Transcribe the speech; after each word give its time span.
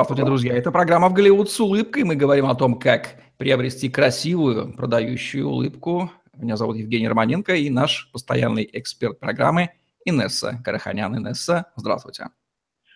Здравствуйте, 0.00 0.24
друзья. 0.24 0.54
Это 0.54 0.72
программа 0.72 1.10
«В 1.10 1.12
Голливуд 1.12 1.50
с 1.50 1.60
улыбкой». 1.60 2.04
Мы 2.04 2.16
говорим 2.16 2.46
о 2.46 2.54
том, 2.54 2.78
как 2.78 3.16
приобрести 3.36 3.90
красивую, 3.90 4.72
продающую 4.72 5.46
улыбку. 5.46 6.10
Меня 6.34 6.56
зовут 6.56 6.78
Евгений 6.78 7.06
Романенко 7.06 7.54
и 7.54 7.68
наш 7.68 8.10
постоянный 8.10 8.66
эксперт 8.72 9.20
программы 9.20 9.72
Инесса 10.06 10.58
Караханян. 10.64 11.14
Инесса, 11.18 11.66
здравствуйте. 11.76 12.28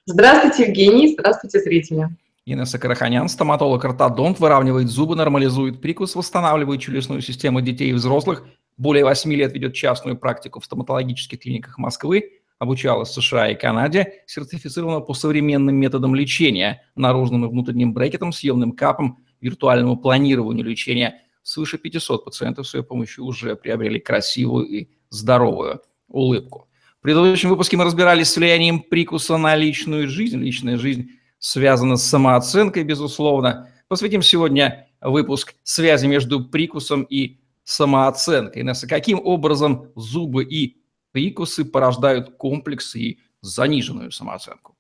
Здравствуйте, 0.07 0.71
Евгений. 0.71 1.13
Здравствуйте, 1.13 1.61
зрители. 1.61 2.09
Инесса 2.47 2.79
Караханян, 2.79 3.29
стоматолог-ортодонт, 3.29 4.41
выравнивает 4.41 4.89
зубы, 4.89 5.15
нормализует 5.15 5.83
прикус, 5.83 6.15
восстанавливает 6.15 6.81
челюстную 6.81 7.21
систему 7.21 7.61
детей 7.61 7.91
и 7.91 7.93
взрослых. 7.93 8.47
Более 8.79 9.05
8 9.05 9.31
лет 9.31 9.53
ведет 9.53 9.75
частную 9.75 10.17
практику 10.17 10.59
в 10.59 10.65
стоматологических 10.65 11.39
клиниках 11.39 11.77
Москвы 11.77 12.41
обучалась 12.59 13.13
США 13.13 13.51
и 13.51 13.55
Канаде, 13.55 14.23
сертифицирована 14.27 15.01
по 15.01 15.15
современным 15.15 15.75
методам 15.77 16.15
лечения, 16.15 16.83
наружным 16.95 17.45
и 17.45 17.49
внутренним 17.49 17.93
брекетом, 17.93 18.33
съемным 18.33 18.73
капом, 18.73 19.25
виртуальному 19.41 19.97
планированию 19.97 20.65
лечения. 20.65 21.23
Свыше 21.43 21.77
500 21.79 22.25
пациентов 22.25 22.67
с 22.67 22.75
ее 22.75 22.83
помощью 22.83 23.25
уже 23.25 23.55
приобрели 23.55 24.01
красивую 24.01 24.67
и 24.67 24.89
здоровую 25.11 25.83
улыбку. 26.09 26.69
В 26.99 27.03
предыдущем 27.03 27.51
выпуске 27.51 27.77
мы 27.77 27.85
разбирались 27.85 28.31
с 28.31 28.37
влиянием 28.37 28.81
прикуса 28.81 29.37
на 29.37 29.55
личную 29.55 30.09
жизнь. 30.09 30.39
Личная 30.39 30.79
жизнь 30.79 31.11
связана 31.39 31.97
с 31.97 32.05
самооценкой, 32.05 32.85
безусловно. 32.85 33.69
Посвятим 33.89 34.23
сегодня 34.23 34.89
выпуск 35.03 35.55
связи 35.63 36.07
между 36.07 36.43
прикусом 36.43 37.03
и 37.03 37.41
самооценкой. 37.65 38.65
Каким 38.89 39.21
образом 39.23 39.93
зубы 39.97 40.45
и 40.45 40.79
прикусы 41.15 41.65
порождают 41.65 42.31
комплексы 42.37 42.99
и 42.99 43.19
заниженную 43.41 44.11
самооценку? 44.11 44.75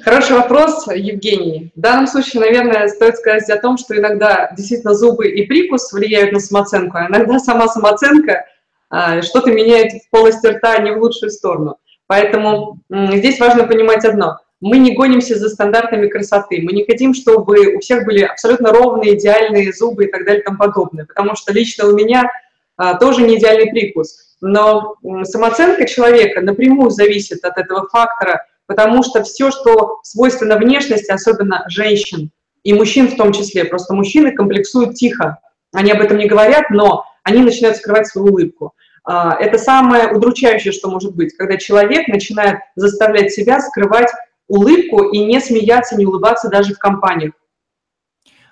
Хороший 0.00 0.36
вопрос, 0.36 0.86
Евгений. 0.88 1.70
В 1.76 1.80
данном 1.80 2.06
случае, 2.06 2.40
наверное, 2.40 2.88
стоит 2.88 3.16
сказать 3.16 3.48
о 3.50 3.60
том, 3.60 3.78
что 3.78 3.96
иногда 3.96 4.52
действительно 4.56 4.94
зубы 4.94 5.28
и 5.28 5.46
прикус 5.46 5.92
влияют 5.92 6.32
на 6.32 6.40
самооценку, 6.40 6.96
а 6.96 7.06
иногда 7.08 7.38
сама 7.38 7.68
самооценка 7.68 8.46
а, 8.88 9.22
что-то 9.22 9.52
меняет 9.52 9.92
в 9.92 10.10
полости 10.10 10.46
рта 10.46 10.78
не 10.78 10.92
в 10.92 11.02
лучшую 11.02 11.30
сторону. 11.30 11.78
Поэтому 12.06 12.80
здесь 12.90 13.38
важно 13.38 13.64
понимать 13.64 14.04
одно. 14.04 14.38
Мы 14.60 14.78
не 14.78 14.94
гонимся 14.94 15.36
за 15.38 15.48
стандартами 15.48 16.08
красоты. 16.08 16.60
Мы 16.62 16.72
не 16.72 16.84
хотим, 16.84 17.14
чтобы 17.14 17.74
у 17.74 17.80
всех 17.80 18.06
были 18.06 18.22
абсолютно 18.22 18.72
ровные, 18.72 19.14
идеальные 19.14 19.72
зубы 19.72 20.06
и 20.06 20.10
так 20.10 20.24
далее 20.24 20.40
и 20.40 20.44
тому 20.44 20.56
подобное. 20.56 21.04
Потому 21.04 21.36
что 21.36 21.52
лично 21.52 21.86
у 21.86 21.92
меня 21.94 22.30
а, 22.76 22.94
тоже 22.94 23.22
не 23.22 23.36
идеальный 23.36 23.70
прикус 23.70 24.25
но 24.46 24.96
самооценка 25.24 25.86
человека 25.86 26.40
напрямую 26.40 26.90
зависит 26.90 27.44
от 27.44 27.58
этого 27.58 27.88
фактора, 27.88 28.46
потому 28.66 29.02
что 29.02 29.22
все, 29.22 29.50
что 29.50 30.00
свойственно 30.02 30.56
внешности, 30.56 31.10
особенно 31.10 31.64
женщин 31.68 32.30
и 32.64 32.72
мужчин 32.72 33.08
в 33.08 33.16
том 33.16 33.32
числе, 33.32 33.64
просто 33.64 33.94
мужчины 33.94 34.34
комплексуют 34.34 34.94
тихо, 34.94 35.38
они 35.72 35.92
об 35.92 36.00
этом 36.00 36.18
не 36.18 36.26
говорят, 36.26 36.70
но 36.70 37.04
они 37.22 37.42
начинают 37.42 37.76
скрывать 37.76 38.06
свою 38.06 38.28
улыбку. 38.28 38.72
А, 39.04 39.36
это 39.38 39.58
самое 39.58 40.12
удручающее, 40.12 40.72
что 40.72 40.88
может 40.88 41.14
быть, 41.14 41.36
когда 41.36 41.56
человек 41.56 42.08
начинает 42.08 42.58
заставлять 42.74 43.32
себя 43.32 43.60
скрывать 43.60 44.10
улыбку 44.48 45.04
и 45.04 45.24
не 45.24 45.40
смеяться, 45.40 45.96
не 45.96 46.06
улыбаться 46.06 46.48
даже 46.48 46.74
в 46.74 46.78
компаниях. 46.78 47.32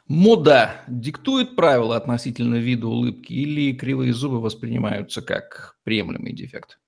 Мода 0.07 0.83
диктует 0.87 1.57
правила 1.57 1.97
относительно 1.97 2.57
вида 2.57 2.87
улыбки 2.87 3.33
или 3.33 3.73
кривые 3.73 4.13
зубы 4.13 4.41
воспринимаются 4.41 5.23
как 5.23 5.77
приемлемый 5.83 6.35
дефект? 6.35 6.79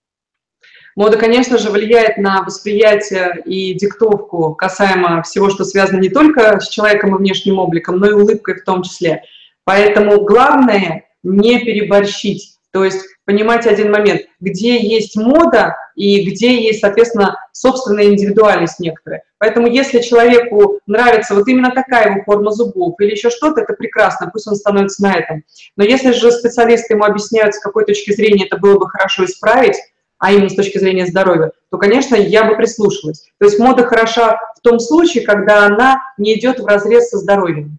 Мода, 0.97 1.17
конечно 1.17 1.57
же, 1.57 1.71
влияет 1.71 2.19
на 2.19 2.43
восприятие 2.43 3.43
и 3.47 3.75
диктовку 3.75 4.55
касаемо 4.55 5.23
всего, 5.23 5.49
что 5.51 5.65
связано 5.65 6.01
не 6.01 6.11
только 6.11 6.61
с 6.61 6.69
человеком 6.69 7.15
и 7.15 7.19
внешним 7.19 7.59
обликом, 7.59 7.99
но 7.99 8.09
и 8.09 8.13
улыбкой 8.13 8.57
в 8.57 8.65
том 8.65 8.83
числе. 8.83 9.23
Поэтому 9.65 10.23
главное 10.25 11.05
не 11.23 11.59
переборщить. 11.61 12.59
То 12.71 12.85
есть 12.85 13.01
понимать 13.25 13.67
один 13.67 13.91
момент, 13.91 14.23
где 14.41 14.79
есть 14.79 15.17
мода 15.17 15.77
и 15.97 16.31
где 16.31 16.63
есть, 16.63 16.81
соответственно, 16.81 17.37
собственная 17.53 18.05
индивидуальность 18.05 18.79
некоторая. 18.79 19.25
Поэтому 19.39 19.67
если 19.67 20.01
человеку 20.01 20.79
нравится 20.87 21.35
вот 21.35 21.49
именно 21.49 21.73
такая 21.73 22.13
его 22.13 22.23
форма 22.23 22.53
зубов 22.53 22.95
или 23.01 23.13
еще 23.13 23.31
что-то, 23.31 23.63
это 23.63 23.73
прекрасно, 23.73 24.31
пусть 24.33 24.47
он 24.47 24.55
становится 24.55 25.03
на 25.03 25.17
этом. 25.17 25.43
Но 25.77 25.85
если 25.85 26.13
же 26.13 26.31
специалисты 26.31 26.95
ему 26.95 27.05
объясняют, 27.05 27.55
с 27.55 27.61
какой 27.61 27.85
точки 27.85 28.13
зрения 28.13 28.47
это 28.47 28.59
было 28.59 28.79
бы 28.79 28.89
хорошо 28.89 29.25
исправить, 29.25 29.77
а 30.19 30.33
именно 30.33 30.49
с 30.49 30.55
точки 30.55 30.79
зрения 30.79 31.07
здоровья, 31.07 31.53
то, 31.71 31.79
конечно, 31.79 32.15
я 32.15 32.45
бы 32.45 32.57
прислушалась. 32.57 33.29
То 33.39 33.47
есть 33.47 33.59
мода 33.59 33.85
хороша 33.85 34.39
в 34.57 34.61
том 34.61 34.79
случае, 34.79 35.25
когда 35.25 35.67
она 35.67 36.01
не 36.19 36.39
идет 36.39 36.61
в 36.61 36.67
разрез 36.67 37.11
со 37.11 37.19
здоровьем. 37.19 37.79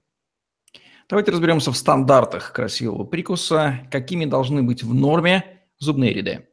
Давайте 1.10 1.32
разберемся 1.32 1.72
в 1.72 1.78
стандартах 1.78 2.52
красивого 2.52 3.06
прикуса. 3.06 3.80
Какими 3.92 4.26
должны 4.26 4.62
быть 4.62 4.84
в 4.84 4.94
норме 4.94 5.46
зубные 5.80 6.14
ряды? 6.14 6.48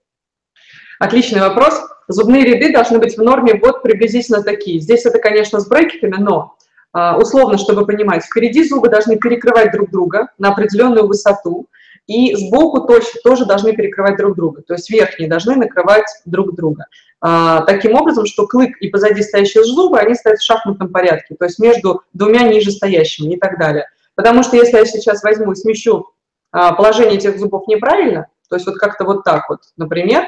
Отличный 0.99 1.41
вопрос. 1.41 1.81
Зубные 2.09 2.44
ряды 2.44 2.72
должны 2.72 2.99
быть 2.99 3.16
в 3.16 3.22
норме 3.22 3.55
вот 3.55 3.82
приблизительно 3.82 4.43
такие. 4.43 4.81
Здесь 4.81 5.06
это, 5.06 5.19
конечно, 5.19 5.60
с 5.60 5.66
брекетами, 5.66 6.16
но 6.19 6.56
а, 6.93 7.19
условно, 7.19 7.59
чтобы 7.59 7.87
понимать, 7.87 8.25
впереди 8.25 8.62
зубы 8.62 8.88
должны 8.88 9.16
перекрывать 9.16 9.72
друг 9.72 9.91
друга 9.91 10.28
на 10.38 10.50
определенную 10.50 11.06
высоту, 11.06 11.69
и 12.06 12.34
сбоку 12.37 12.87
точно 12.87 13.21
тоже 13.25 13.47
должны 13.47 13.72
перекрывать 13.72 14.16
друг 14.16 14.37
друга, 14.37 14.62
то 14.62 14.75
есть 14.75 14.91
верхние 14.91 15.28
должны 15.28 15.56
накрывать 15.56 16.06
друг 16.27 16.54
друга. 16.54 16.87
А, 17.21 17.62
таким 17.62 17.94
образом, 17.94 18.27
что 18.27 18.47
клык 18.47 18.77
и 18.81 18.88
позади 18.88 19.22
стоящие 19.22 19.65
зубы, 19.65 19.99
они 19.99 20.15
стоят 20.15 20.38
в 20.38 20.44
шахматном 20.44 20.93
порядке, 20.93 21.34
то 21.34 21.47
есть 21.47 21.59
между 21.59 22.03
двумя 22.12 22.43
нижестоящими 22.43 23.34
и 23.34 23.38
так 23.38 23.59
далее. 23.59 23.88
Потому 24.15 24.43
что 24.43 24.56
если 24.56 24.77
я 24.77 24.84
сейчас 24.84 25.22
возьму 25.22 25.53
и 25.53 25.56
смещу 25.56 26.06
а, 26.53 26.75
положение 26.75 27.16
этих 27.16 27.38
зубов 27.38 27.66
неправильно, 27.66 28.28
то 28.49 28.56
есть 28.56 28.66
вот 28.66 28.77
как-то 28.77 29.04
вот 29.04 29.25
так 29.25 29.49
вот, 29.49 29.60
например, 29.77 30.27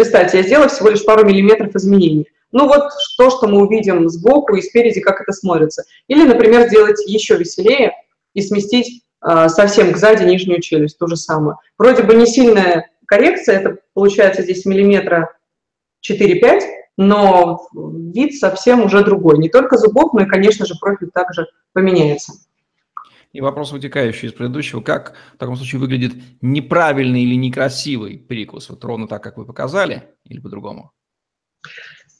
представьте, 0.00 0.38
я 0.38 0.42
сделала 0.44 0.68
всего 0.68 0.88
лишь 0.88 1.04
пару 1.04 1.26
миллиметров 1.26 1.74
изменений. 1.74 2.26
Ну 2.52 2.66
вот 2.66 2.90
то, 3.18 3.28
что 3.28 3.46
мы 3.46 3.60
увидим 3.60 4.08
сбоку 4.08 4.56
и 4.56 4.62
спереди, 4.62 5.00
как 5.00 5.20
это 5.20 5.32
смотрится. 5.32 5.84
Или, 6.08 6.26
например, 6.26 6.68
сделать 6.68 7.06
еще 7.06 7.36
веселее 7.36 7.92
и 8.32 8.40
сместить 8.40 9.02
а, 9.20 9.50
совсем 9.50 9.94
сзади 9.94 10.24
нижнюю 10.24 10.62
челюсть, 10.62 10.98
то 10.98 11.06
же 11.06 11.16
самое. 11.16 11.58
Вроде 11.76 12.02
бы 12.02 12.14
не 12.14 12.26
сильная 12.26 12.88
коррекция, 13.04 13.60
это 13.60 13.76
получается 13.92 14.40
здесь 14.40 14.64
миллиметра 14.64 15.36
4-5, 16.10 16.62
но 16.96 17.68
вид 17.74 18.34
совсем 18.34 18.82
уже 18.84 19.04
другой. 19.04 19.38
Не 19.38 19.50
только 19.50 19.76
зубов, 19.76 20.14
но 20.14 20.22
и, 20.22 20.26
конечно 20.26 20.64
же, 20.64 20.74
профиль 20.80 21.10
также 21.10 21.46
поменяется. 21.74 22.32
И 23.32 23.40
вопрос, 23.40 23.70
вытекающий 23.70 24.28
из 24.28 24.32
предыдущего, 24.32 24.80
как 24.80 25.14
в 25.34 25.38
таком 25.38 25.56
случае 25.56 25.80
выглядит 25.80 26.14
неправильный 26.40 27.22
или 27.22 27.36
некрасивый 27.36 28.18
прикус? 28.18 28.68
Вот 28.68 28.84
ровно 28.84 29.06
так, 29.06 29.22
как 29.22 29.36
вы 29.36 29.44
показали, 29.44 30.02
или 30.24 30.40
по-другому? 30.40 30.92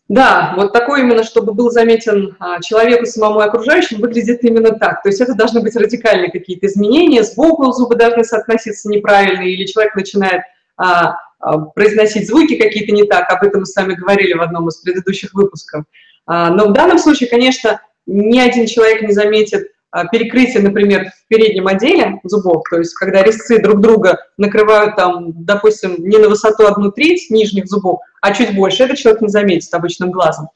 Да, 0.09 0.55
вот 0.57 0.73
такой 0.73 1.03
именно, 1.03 1.23
чтобы 1.23 1.55
был 1.55 1.71
заметен 1.71 2.37
а, 2.41 2.61
человеку 2.61 3.07
самому 3.07 3.41
и 3.41 3.45
окружающим, 3.45 4.01
выглядит 4.01 4.43
именно 4.45 4.71
так. 4.73 5.03
То 5.03 5.09
есть 5.09 5.21
это 5.21 5.35
должны 5.35 5.61
быть 5.61 5.77
радикальные 5.77 6.33
какие-то 6.33 6.67
изменения, 6.67 7.23
сбоку 7.23 7.71
зубы 7.73 7.95
должны 7.95 8.25
соотноситься 8.25 8.89
неправильно, 8.89 9.43
или 9.43 9.67
человек 9.67 9.95
начинает 9.95 10.43
а, 10.77 11.15
а, 11.39 11.59
произносить 11.59 12.29
звуки 12.29 12.57
какие-то 12.57 12.93
не 12.93 13.05
так, 13.05 13.31
об 13.31 13.45
этом 13.45 13.61
мы 13.61 13.67
с 13.67 13.75
вами 13.75 13.95
говорили 13.95 14.35
в 14.35 14.43
одном 14.43 14.69
из 14.69 14.77
предыдущих 14.79 15.33
выпусков. 15.33 15.85
А, 16.27 16.51
но 16.51 16.69
в 16.69 16.73
данном 16.73 16.99
случае, 16.99 17.31
конечно, 17.31 17.81
ни 18.07 18.39
один 18.39 18.67
человек 18.67 19.03
не 19.03 19.13
заметит 19.13 19.73
перекрытие, 20.13 20.63
например, 20.63 21.11
в 21.11 21.29
переднем 21.29 21.67
отделе 21.67 22.21
зубов, 22.25 22.63
то 22.71 22.79
есть 22.79 22.95
когда 22.95 23.23
резцы 23.23 23.61
друг 23.61 23.81
друга 23.81 24.19
накрывают 24.37 24.97
там, 24.97 25.33
допустим, 25.45 25.97
не 25.99 26.19
на 26.19 26.29
высоту 26.29 26.67
одну 26.67 26.93
треть 26.93 27.31
нижних 27.31 27.67
зубов, 27.67 28.01
а 28.21 28.33
чуть 28.33 28.55
больше, 28.55 28.85
этот 28.85 28.99
человек 28.99 29.23
не 29.23 29.29
заметит 29.29 29.73
обычным 29.75 30.11
глазом. 30.11 30.49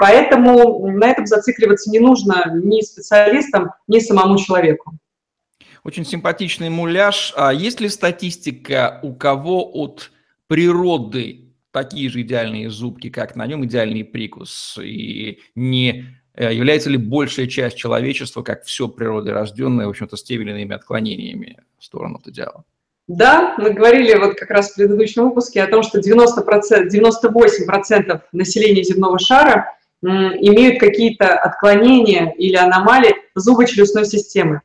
Поэтому 0.00 0.88
на 0.88 1.08
этом 1.08 1.26
зацикливаться 1.26 1.90
не 1.90 1.98
нужно 1.98 2.52
ни 2.54 2.80
специалистам, 2.82 3.72
ни 3.88 3.98
самому 3.98 4.38
человеку. 4.38 4.92
Очень 5.82 6.04
симпатичный 6.04 6.70
муляж. 6.70 7.32
А 7.36 7.52
есть 7.52 7.80
ли 7.80 7.88
статистика, 7.88 9.00
у 9.02 9.14
кого 9.14 9.68
от 9.72 10.12
природы 10.46 11.48
такие 11.72 12.08
же 12.08 12.22
идеальные 12.22 12.70
зубки, 12.70 13.10
как 13.10 13.36
на 13.36 13.46
нем 13.46 13.64
идеальный 13.64 14.04
прикус, 14.04 14.78
и 14.82 15.40
не 15.54 16.17
является 16.44 16.90
ли 16.90 16.96
большая 16.96 17.46
часть 17.46 17.76
человечества, 17.76 18.42
как 18.42 18.64
все 18.64 18.88
природорожденное, 18.88 19.86
в 19.86 19.90
общем-то, 19.90 20.16
с 20.16 20.22
теми 20.22 20.42
или 20.44 20.50
иными 20.50 20.74
отклонениями 20.74 21.58
в 21.78 21.84
сторону 21.84 22.20
от 22.22 22.28
идеала? 22.28 22.64
Да, 23.08 23.54
мы 23.56 23.70
говорили 23.70 24.14
вот 24.18 24.38
как 24.38 24.50
раз 24.50 24.70
в 24.70 24.74
предыдущем 24.76 25.24
выпуске 25.24 25.62
о 25.62 25.66
том, 25.66 25.82
что 25.82 25.98
90%, 25.98 26.88
98% 26.92 28.20
населения 28.32 28.84
земного 28.84 29.18
шара 29.18 29.74
имеют 30.02 30.78
какие-то 30.78 31.34
отклонения 31.34 32.32
или 32.36 32.56
аномалии 32.56 33.16
зубочелюстной 33.34 34.04
системы. 34.04 34.60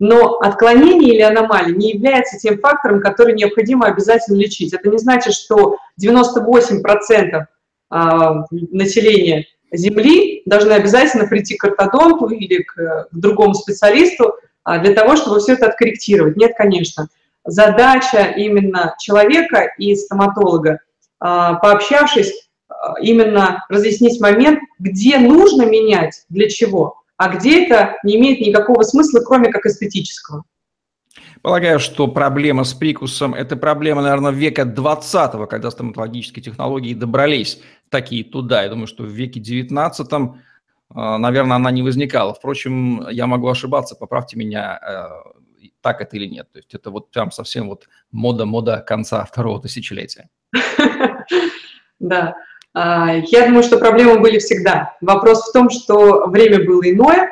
Но 0.00 0.38
отклонение 0.38 1.14
или 1.14 1.22
аномалия 1.22 1.74
не 1.74 1.92
является 1.92 2.36
тем 2.36 2.58
фактором, 2.58 3.00
который 3.00 3.34
необходимо 3.34 3.86
обязательно 3.86 4.36
лечить. 4.36 4.74
Это 4.74 4.88
не 4.88 4.98
значит, 4.98 5.32
что 5.32 5.78
98% 6.02 7.44
а, 7.90 8.44
населения 8.50 9.46
Земли 9.76 10.42
должны 10.46 10.72
обязательно 10.72 11.26
прийти 11.26 11.56
к 11.56 11.64
ортодонту 11.64 12.28
или 12.28 12.62
к, 12.62 12.74
к 12.74 13.08
другому 13.12 13.54
специалисту 13.54 14.34
а, 14.62 14.78
для 14.78 14.94
того, 14.94 15.16
чтобы 15.16 15.40
все 15.40 15.54
это 15.54 15.66
откорректировать. 15.66 16.36
Нет, 16.36 16.52
конечно. 16.56 17.08
Задача 17.44 18.32
именно 18.36 18.94
человека 18.98 19.70
и 19.78 19.94
стоматолога, 19.94 20.80
а, 21.20 21.54
пообщавшись, 21.54 22.32
а, 22.68 22.94
именно 23.00 23.64
разъяснить 23.68 24.20
момент, 24.20 24.60
где 24.78 25.18
нужно 25.18 25.64
менять, 25.64 26.24
для 26.28 26.48
чего, 26.48 27.02
а 27.16 27.28
где 27.28 27.64
это 27.64 27.96
не 28.02 28.16
имеет 28.16 28.40
никакого 28.40 28.82
смысла, 28.82 29.20
кроме 29.20 29.50
как 29.50 29.66
эстетического. 29.66 30.44
Полагаю, 31.42 31.78
что 31.78 32.08
проблема 32.08 32.64
с 32.64 32.72
прикусом– 32.72 33.34
это 33.36 33.56
проблема, 33.56 34.00
наверное, 34.00 34.32
века 34.32 34.62
20-го, 34.62 35.46
когда 35.46 35.70
стоматологические 35.70 36.42
технологии 36.42 36.94
добрались 36.94 37.60
такие 37.90 38.24
туда. 38.24 38.62
Я 38.62 38.68
думаю, 38.68 38.86
что 38.86 39.04
в 39.04 39.08
веке 39.08 39.40
19 39.40 40.08
а, 40.96 41.18
наверное, 41.18 41.56
она 41.56 41.70
не 41.70 41.82
возникала. 41.82 42.34
Впрочем, 42.34 43.08
я 43.10 43.26
могу 43.26 43.48
ошибаться, 43.48 43.96
поправьте 43.96 44.36
меня, 44.36 44.78
э, 44.80 45.68
так 45.80 46.00
это 46.00 46.16
или 46.16 46.26
нет. 46.26 46.52
То 46.52 46.58
есть 46.58 46.74
это 46.74 46.90
вот 46.90 47.10
прям 47.10 47.30
совсем 47.32 47.68
вот 47.68 47.88
мода-мода 48.12 48.78
конца 48.86 49.24
второго 49.24 49.60
тысячелетия. 49.60 50.28
Да. 52.00 52.36
А, 52.74 53.14
я 53.14 53.46
думаю, 53.46 53.62
что 53.62 53.78
проблемы 53.78 54.18
были 54.18 54.38
всегда. 54.38 54.94
Вопрос 55.00 55.48
в 55.48 55.52
том, 55.52 55.70
что 55.70 56.26
время 56.26 56.62
было 56.62 56.82
иное, 56.82 57.30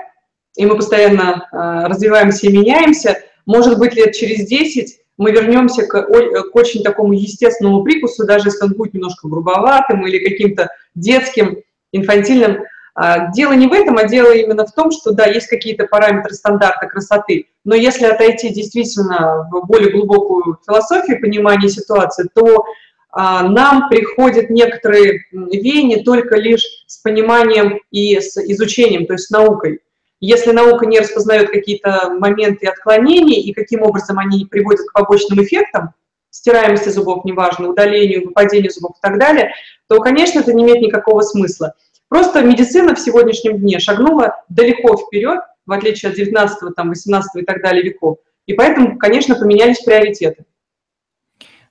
и 0.57 0.65
мы 0.65 0.77
постоянно 0.77 1.47
а, 1.51 1.89
развиваемся 1.89 2.47
и 2.47 2.57
меняемся– 2.57 3.19
может 3.47 3.79
быть, 3.79 3.95
лет 3.95 4.15
через 4.15 4.47
10 4.47 5.01
мы 5.23 5.31
вернемся 5.31 5.87
к, 5.87 6.03
к 6.03 6.57
очень 6.57 6.83
такому 6.83 7.13
естественному 7.13 7.83
прикусу, 7.83 8.27
даже 8.27 8.49
если 8.49 8.65
он 8.65 8.73
будет 8.73 8.95
немножко 8.95 9.29
грубоватым 9.29 10.07
или 10.07 10.19
каким-то 10.19 10.69
детским, 10.95 11.59
инфантильным. 11.93 12.65
А, 12.95 13.31
дело 13.33 13.53
не 13.53 13.67
в 13.69 13.73
этом, 13.73 13.97
а 13.97 14.05
дело 14.05 14.33
именно 14.35 14.67
в 14.67 14.73
том, 14.73 14.91
что, 14.91 15.13
да, 15.13 15.25
есть 15.25 15.47
какие-то 15.47 15.87
параметры 15.87 16.35
стандарта 16.35 16.87
красоты, 16.87 17.47
но 17.65 17.75
если 17.75 18.05
отойти 18.05 18.51
действительно 18.51 19.49
в 19.51 19.67
более 19.67 19.91
глубокую 19.91 20.59
философию 20.67 21.21
понимания 21.21 21.71
ситуации, 21.71 22.29
то 22.35 22.65
а, 23.11 23.49
нам 23.49 23.89
приходят 23.89 24.51
некоторые 24.51 25.25
веяния 25.33 26.03
только 26.03 26.37
лишь 26.37 26.65
с 26.87 26.99
пониманием 26.99 27.81
и 27.91 28.21
с 28.21 28.37
изучением, 28.37 29.07
то 29.07 29.15
есть 29.15 29.27
с 29.27 29.31
наукой. 29.31 29.81
Если 30.25 30.53
наука 30.53 30.87
не 30.87 31.01
распознает 31.01 31.51
какие-то 31.51 32.15
моменты 32.17 32.69
отклонений 32.69 33.41
и 33.41 33.53
каким 33.53 33.83
образом 33.83 34.21
они 34.21 34.47
приводят 34.47 34.87
к 34.87 34.93
побочным 34.93 35.43
эффектам, 35.43 35.95
стираемости 36.31 36.91
зубов, 36.91 37.25
неважно, 37.25 37.69
удалению, 37.69 38.27
выпадению 38.27 38.71
зубов 38.71 38.93
и 38.97 39.01
так 39.03 39.19
далее, 39.19 39.53
то, 39.89 39.99
конечно, 39.99 40.39
это 40.39 40.53
не 40.53 40.63
имеет 40.63 40.81
никакого 40.81 41.23
смысла. 41.23 41.75
Просто 42.09 42.41
медицина 42.43 42.95
в 42.95 43.01
сегодняшнем 43.01 43.59
дне 43.59 43.81
шагнула 43.81 44.37
далеко 44.49 44.97
вперед, 44.97 45.41
в 45.67 45.73
отличие 45.73 46.11
от 46.11 46.17
19, 46.17 46.73
там, 46.77 46.91
18 46.91 47.43
и 47.43 47.45
так 47.45 47.61
далее 47.61 47.83
веков. 47.83 48.19
И 48.47 48.53
поэтому, 48.53 48.99
конечно, 48.99 49.35
поменялись 49.35 49.81
приоритеты. 49.81 50.45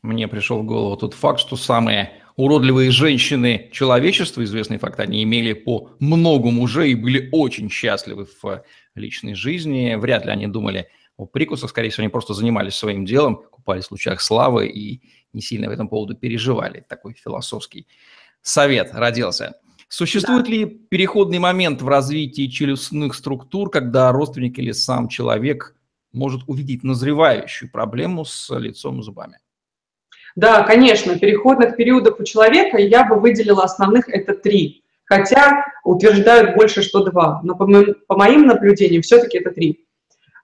Мне 0.01 0.27
пришел 0.27 0.59
в 0.59 0.65
голову 0.65 0.97
тот 0.97 1.13
факт, 1.13 1.39
что 1.39 1.55
самые 1.55 2.11
уродливые 2.35 2.91
женщины 2.91 3.69
человечества, 3.71 4.43
известный 4.43 4.77
факт, 4.77 4.99
они 4.99 5.23
имели 5.23 5.53
по 5.53 5.89
много 5.99 6.51
мужей 6.51 6.91
и 6.91 6.95
были 6.95 7.29
очень 7.31 7.69
счастливы 7.69 8.27
в 8.41 8.63
личной 8.95 9.35
жизни. 9.35 9.95
Вряд 9.95 10.25
ли 10.25 10.31
они 10.31 10.47
думали 10.47 10.87
о 11.17 11.25
прикусах, 11.25 11.69
скорее 11.69 11.89
всего, 11.89 12.03
они 12.03 12.11
просто 12.11 12.33
занимались 12.33 12.75
своим 12.75 13.05
делом, 13.05 13.43
купались 13.51 13.85
в 13.85 13.91
лучах 13.91 14.21
славы 14.21 14.67
и 14.67 15.01
не 15.33 15.41
сильно 15.41 15.67
в 15.67 15.71
этом 15.71 15.87
поводу 15.87 16.15
переживали. 16.15 16.83
Такой 16.87 17.13
философский 17.13 17.87
совет 18.41 18.91
родился. 18.93 19.55
Существует 19.87 20.45
да. 20.45 20.51
ли 20.51 20.65
переходный 20.65 21.39
момент 21.39 21.81
в 21.81 21.87
развитии 21.87 22.47
челюстных 22.47 23.13
структур, 23.13 23.69
когда 23.69 24.11
родственник 24.11 24.57
или 24.57 24.71
сам 24.71 25.09
человек 25.09 25.75
может 26.13 26.43
увидеть 26.47 26.83
назревающую 26.83 27.69
проблему 27.69 28.23
с 28.23 28.57
лицом 28.57 29.01
и 29.01 29.03
зубами? 29.03 29.37
Да, 30.35 30.63
конечно, 30.63 31.19
переходных 31.19 31.75
периодов 31.75 32.19
у 32.19 32.23
человека 32.23 32.77
я 32.77 33.03
бы 33.03 33.19
выделила 33.19 33.63
основных 33.63 34.07
это 34.09 34.33
три, 34.33 34.83
хотя 35.05 35.65
утверждают 35.83 36.55
больше, 36.55 36.81
что 36.81 37.03
два, 37.03 37.41
но 37.43 37.55
по 37.55 37.67
моим, 37.67 37.95
по 38.07 38.15
моим 38.15 38.47
наблюдениям 38.47 39.01
все-таки 39.01 39.39
это 39.39 39.51
три. 39.51 39.85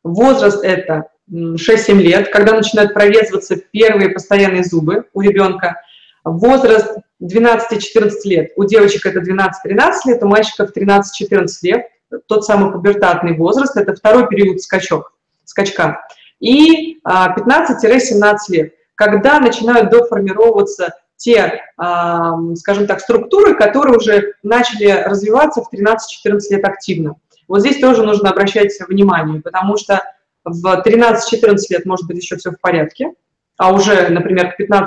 Возраст 0.04 0.64
это 0.64 1.10
6-7 1.32 1.94
лет, 1.96 2.30
когда 2.30 2.54
начинают 2.54 2.94
прорезываться 2.94 3.58
первые 3.58 4.10
постоянные 4.10 4.64
зубы 4.64 5.06
у 5.14 5.22
ребенка. 5.22 5.82
Возраст 6.24 6.98
12-14 7.22 8.12
лет, 8.26 8.52
у 8.58 8.66
девочек 8.66 9.06
это 9.06 9.20
12-13 9.20 9.92
лет, 10.06 10.24
у 10.24 10.28
мальчиков 10.28 10.72
13-14 10.76 11.48
лет, 11.64 11.86
тот 12.28 12.46
самый 12.46 12.72
пубертатный 12.72 13.36
возраст, 13.36 13.76
это 13.76 13.96
второй 13.96 14.28
период 14.28 14.62
скачок, 14.62 15.14
скачка. 15.46 16.06
И 16.40 17.00
15-17 17.00 17.00
а, 17.04 18.36
лет, 18.50 18.74
когда 18.98 19.40
начинают 19.40 19.92
доформироваться 19.92 20.96
те, 21.16 21.62
скажем 21.76 22.88
так, 22.88 23.00
структуры, 23.00 23.56
которые 23.56 23.96
уже 23.98 24.34
начали 24.44 25.04
развиваться 25.06 25.62
в 25.62 25.72
13-14 25.74 26.40
лет 26.50 26.66
активно. 26.66 27.16
Вот 27.48 27.62
здесь 27.62 27.80
тоже 27.80 28.04
нужно 28.04 28.32
обращать 28.32 28.74
внимание, 28.88 29.42
потому 29.42 29.78
что 29.78 30.04
в 30.44 30.84
13-14 30.86 31.58
лет 31.70 31.86
может 31.86 32.08
быть 32.08 32.18
еще 32.18 32.36
все 32.38 32.52
в 32.52 32.60
порядке, 32.60 33.14
а 33.58 33.74
уже, 33.74 34.10
например, 34.10 34.54
к 34.54 34.60
15-16 34.60 34.86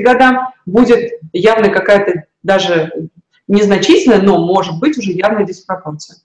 годам 0.00 0.52
будет 0.66 1.12
явно 1.32 1.68
какая-то 1.68 2.24
даже 2.42 2.92
незначительная, 3.46 4.20
но 4.22 4.38
может 4.38 4.78
быть 4.80 4.98
уже 4.98 5.12
явная 5.12 5.44
диспропорция. 5.44 6.16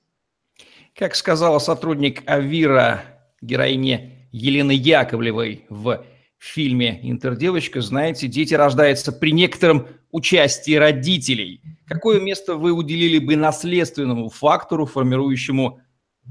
Как 0.97 1.15
сказала 1.15 1.59
сотрудник 1.59 2.23
Авира, 2.25 3.01
героине 3.41 4.27
Елены 4.31 4.71
Яковлевой 4.71 5.65
в 5.69 6.03
в 6.39 6.45
фильме 6.45 6.99
«Интердевочка», 7.03 7.81
знаете, 7.81 8.27
дети 8.27 8.53
рождаются 8.53 9.11
при 9.11 9.33
некотором 9.33 9.87
участии 10.11 10.73
родителей. 10.73 11.61
Какое 11.85 12.21
место 12.21 12.55
вы 12.55 12.71
уделили 12.71 13.19
бы 13.19 13.35
наследственному 13.35 14.29
фактору, 14.29 14.85
формирующему 14.85 15.81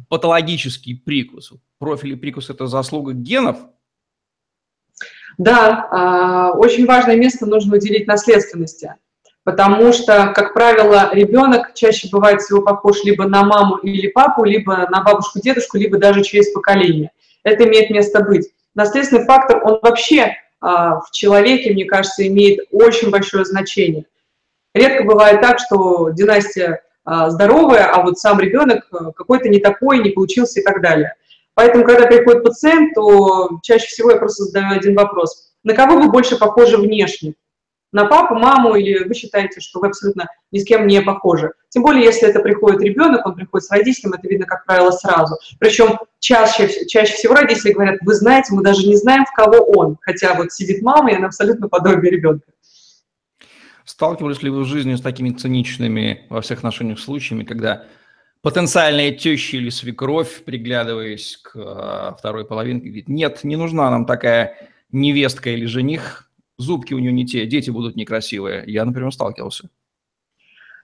патологический 0.08 0.96
прикус? 0.96 1.52
Профиль 1.78 2.16
прикус– 2.16 2.48
это 2.50 2.66
заслуга 2.66 3.12
генов? 3.12 3.58
Да, 5.36 5.88
а, 5.90 6.52
очень 6.52 6.86
важное 6.86 7.16
место 7.16 7.44
нужно 7.44 7.76
уделить 7.76 8.06
наследственности, 8.06 8.94
потому 9.44 9.92
что, 9.92 10.32
как 10.34 10.54
правило, 10.54 11.10
ребенок 11.12 11.74
чаще 11.74 12.08
бывает 12.10 12.40
всего 12.40 12.62
похож 12.62 13.04
либо 13.04 13.28
на 13.28 13.44
маму 13.44 13.76
или 13.76 14.08
папу, 14.08 14.44
либо 14.44 14.88
на 14.90 15.02
бабушку, 15.02 15.38
дедушку, 15.38 15.76
либо 15.76 15.98
даже 15.98 16.24
через 16.24 16.50
поколение. 16.50 17.12
Это 17.44 17.68
имеет 17.68 17.90
место 17.90 18.24
быть 18.24 18.48
наследственный 18.78 19.24
фактор, 19.24 19.60
он 19.64 19.80
вообще 19.82 20.36
а, 20.60 21.00
в 21.00 21.10
человеке, 21.10 21.72
мне 21.72 21.84
кажется, 21.84 22.26
имеет 22.26 22.60
очень 22.70 23.10
большое 23.10 23.44
значение. 23.44 24.06
Редко 24.72 25.04
бывает 25.04 25.40
так, 25.40 25.58
что 25.58 26.10
династия 26.10 26.82
а, 27.04 27.28
здоровая, 27.28 27.90
а 27.90 28.02
вот 28.02 28.18
сам 28.18 28.38
ребенок 28.38 28.86
а, 28.92 29.10
какой-то 29.12 29.48
не 29.48 29.58
такой, 29.58 29.98
не 29.98 30.10
получился 30.10 30.60
и 30.60 30.62
так 30.62 30.80
далее. 30.80 31.14
Поэтому, 31.54 31.84
когда 31.84 32.06
приходит 32.06 32.44
пациент, 32.44 32.94
то 32.94 33.58
чаще 33.62 33.86
всего 33.86 34.12
я 34.12 34.16
просто 34.16 34.44
задаю 34.44 34.78
один 34.78 34.94
вопрос. 34.94 35.50
На 35.64 35.74
кого 35.74 35.98
вы 35.98 36.08
больше 36.08 36.38
похожи 36.38 36.76
внешне? 36.76 37.34
На 37.92 38.04
папу, 38.06 38.34
маму, 38.34 38.74
или 38.76 39.04
вы 39.04 39.14
считаете, 39.14 39.60
что 39.60 39.80
вы 39.80 39.88
абсолютно 39.88 40.28
ни 40.52 40.58
с 40.58 40.64
кем 40.64 40.86
не 40.86 41.00
похожи. 41.00 41.52
Тем 41.70 41.82
более, 41.82 42.04
если 42.04 42.28
это 42.28 42.40
приходит 42.40 42.82
ребенок, 42.82 43.24
он 43.26 43.34
приходит 43.34 43.66
с 43.66 43.70
родителем, 43.70 44.14
это 44.14 44.28
видно, 44.28 44.46
как 44.46 44.64
правило, 44.66 44.90
сразу. 44.90 45.36
Причем 45.58 45.98
чаще, 46.18 46.86
чаще 46.86 47.14
всего 47.14 47.34
родители 47.34 47.72
говорят, 47.72 47.98
вы 48.02 48.14
знаете, 48.14 48.54
мы 48.54 48.62
даже 48.62 48.86
не 48.86 48.96
знаем, 48.96 49.24
в 49.24 49.32
кого 49.32 49.58
он. 49.58 49.96
Хотя 50.00 50.34
вот 50.34 50.52
сидит 50.52 50.82
мама, 50.82 51.10
и 51.10 51.14
она 51.14 51.26
абсолютно 51.26 51.68
подобие 51.68 52.12
ребенка. 52.12 52.46
Сталкивались 53.84 54.42
ли 54.42 54.50
вы 54.50 54.60
в 54.60 54.66
жизни 54.66 54.94
с 54.94 55.00
такими 55.00 55.30
циничными 55.30 56.26
во 56.28 56.42
всех 56.42 56.58
отношениях 56.58 57.00
случаями, 57.00 57.44
когда 57.44 57.86
потенциальная 58.42 59.12
теща 59.12 59.56
или 59.56 59.70
свекровь, 59.70 60.44
приглядываясь 60.44 61.38
к 61.38 61.56
э, 61.56 62.16
второй 62.18 62.44
половинке, 62.44 62.88
говорит, 62.88 63.08
нет, 63.08 63.44
не 63.44 63.56
нужна 63.56 63.90
нам 63.90 64.04
такая 64.04 64.56
невестка 64.92 65.50
или 65.50 65.64
жених, 65.64 66.27
зубки 66.58 66.92
у 66.92 66.98
нее 66.98 67.12
не 67.12 67.24
те, 67.24 67.46
дети 67.46 67.70
будут 67.70 67.96
некрасивые. 67.96 68.64
Я, 68.66 68.84
например, 68.84 69.12
сталкивался. 69.12 69.70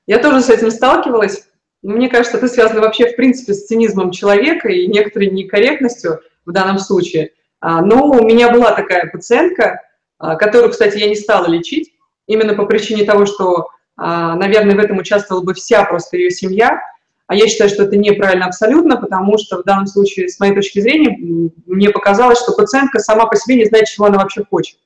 Я 0.07 0.19
тоже 0.19 0.41
с 0.41 0.49
этим 0.49 0.71
сталкивалась. 0.71 1.49
Мне 1.83 2.09
кажется, 2.09 2.39
это 2.39 2.49
связано 2.49 2.81
вообще, 2.81 3.09
в 3.11 3.17
принципе, 3.17 3.53
с 3.53 3.67
цинизмом 3.67 4.11
человека 4.11 4.69
и 4.69 4.87
некоторой 4.87 5.31
некорректностью 5.31 6.21
в 6.47 6.53
данном 6.53 6.79
случае. 6.79 7.33
А, 7.61 7.83
но 7.83 8.07
у 8.07 8.25
меня 8.25 8.51
была 8.51 8.73
такая 8.73 9.11
пациентка, 9.11 9.83
а, 10.19 10.37
которую, 10.37 10.71
кстати, 10.71 10.99
я 10.99 11.09
не 11.09 11.17
стала 11.17 11.47
лечить, 11.47 11.93
именно 12.27 12.55
по 12.55 12.65
причине 12.65 13.05
того, 13.05 13.27
что, 13.27 13.69
а, 13.97 14.37
наверное, 14.37 14.77
в 14.77 14.79
этом 14.79 14.99
участвовала 14.99 15.43
бы 15.43 15.55
вся 15.55 15.85
просто 15.85 16.17
ее 16.17 16.31
семья. 16.31 16.81
А 17.27 17.35
я 17.35 17.49
считаю, 17.49 17.71
что 17.71 17.85
это 17.85 17.97
неправильно 17.97 18.47
абсолютно, 18.47 18.99
потому 18.99 19.39
что 19.39 19.63
в 19.63 19.65
данном 19.65 19.87
случае, 19.87 20.29
с 20.29 20.39
моей 20.39 20.55
точки 20.55 20.81
зрения, 20.81 21.19
мне 21.67 21.89
показалось, 21.89 22.39
что 22.39 22.53
пациентка 22.53 22.99
сама 22.99 23.25
по 23.27 23.37
себе 23.37 23.57
не 23.57 23.65
знает, 23.65 23.87
чего 23.87 24.07
она 24.07 24.19
вообще 24.19 24.45
хочет 24.45 24.77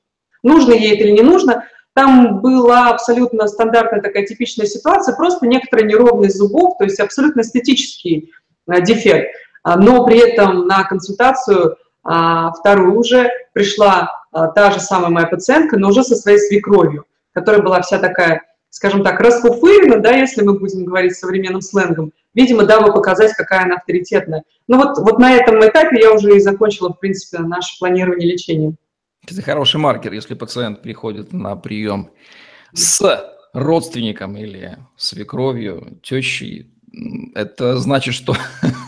нужно 0.43 0.73
ей 0.73 0.95
это 0.95 1.03
или 1.03 1.11
не 1.11 1.21
нужно, 1.21 1.65
Там 1.93 2.39
была 2.41 2.89
абсолютно 2.89 3.47
стандартная 3.47 4.01
такая 4.01 4.25
типичная 4.25 4.65
ситуация, 4.65 5.15
просто 5.15 5.47
некоторая 5.47 5.85
неровность 5.85 6.37
зубов, 6.37 6.77
то 6.77 6.85
есть 6.85 6.99
абсолютно 6.99 7.41
эстетический 7.41 8.31
а, 8.67 8.79
дефект. 8.81 9.35
А, 9.63 9.77
но 9.77 10.05
при 10.05 10.19
этом 10.19 10.67
на 10.67 10.83
консультацию 10.83 11.77
а, 12.03 12.51
вторую 12.53 12.97
уже 12.97 13.29
пришла 13.53 14.11
та 14.31 14.69
же 14.69 14.79
самая 14.79 15.09
моя 15.09 15.25
пациентка, 15.25 15.77
но 15.77 15.89
уже 15.89 16.03
со 16.03 16.15
своей 16.15 16.37
свекровью, 16.37 17.05
которая 17.33 17.63
была 17.63 17.81
вся 17.81 17.97
такая, 17.97 18.43
скажем 18.69 19.03
так, 19.03 19.19
расфуфырена, 19.19 19.99
да, 20.01 20.11
если 20.11 20.43
мы 20.43 20.57
будем 20.57 20.85
говорить 20.85 21.17
современным 21.17 21.61
сленгом, 21.61 22.13
видимо, 22.35 22.63
дабы 22.63 22.93
показать, 22.93 23.33
какая 23.33 23.63
она 23.63 23.77
авторитетная. 23.77 24.43
Ну 24.67 24.77
вот, 24.77 24.99
вот 24.99 25.17
на 25.17 25.33
этом 25.33 25.59
этапе 25.65 25.99
я 25.99 26.13
уже 26.13 26.37
и 26.37 26.39
закончила, 26.39 26.89
в 26.93 26.99
принципе, 26.99 27.41
наше 27.41 27.77
планирование 27.79 28.31
лечения. 28.31 28.75
Это 29.23 29.41
хороший 29.41 29.77
маркер, 29.77 30.13
если 30.13 30.33
пациент 30.33 30.81
приходит 30.81 31.33
на 31.33 31.55
прием 31.55 32.11
с 32.73 33.01
родственником 33.53 34.37
или 34.37 34.77
свекровью, 34.97 35.99
тещей, 36.01 36.71
это 37.35 37.77
значит, 37.77 38.13
что 38.13 38.35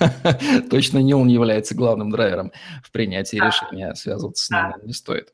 точно 0.69 0.99
не 0.99 1.13
он 1.13 1.27
является 1.27 1.75
главным 1.75 2.09
драйвером 2.11 2.51
в 2.83 2.91
принятии 2.91 3.37
решения, 3.37 3.93
связываться 3.95 4.45
с 4.45 4.49
ним 4.49 4.87
не 4.87 4.93
стоит. 4.93 5.33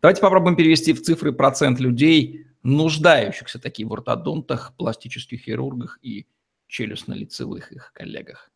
Давайте 0.00 0.20
попробуем 0.20 0.56
перевести 0.56 0.92
в 0.92 1.02
цифры 1.02 1.32
процент 1.32 1.80
людей, 1.80 2.46
нуждающихся 2.62 3.58
таких 3.58 3.88
в 3.88 3.92
ортодонтах, 3.92 4.72
пластических 4.76 5.40
хирургах 5.40 5.98
и 6.02 6.26
челюстно-лицевых 6.68 7.72
их 7.72 7.92
коллегах. 7.92 8.50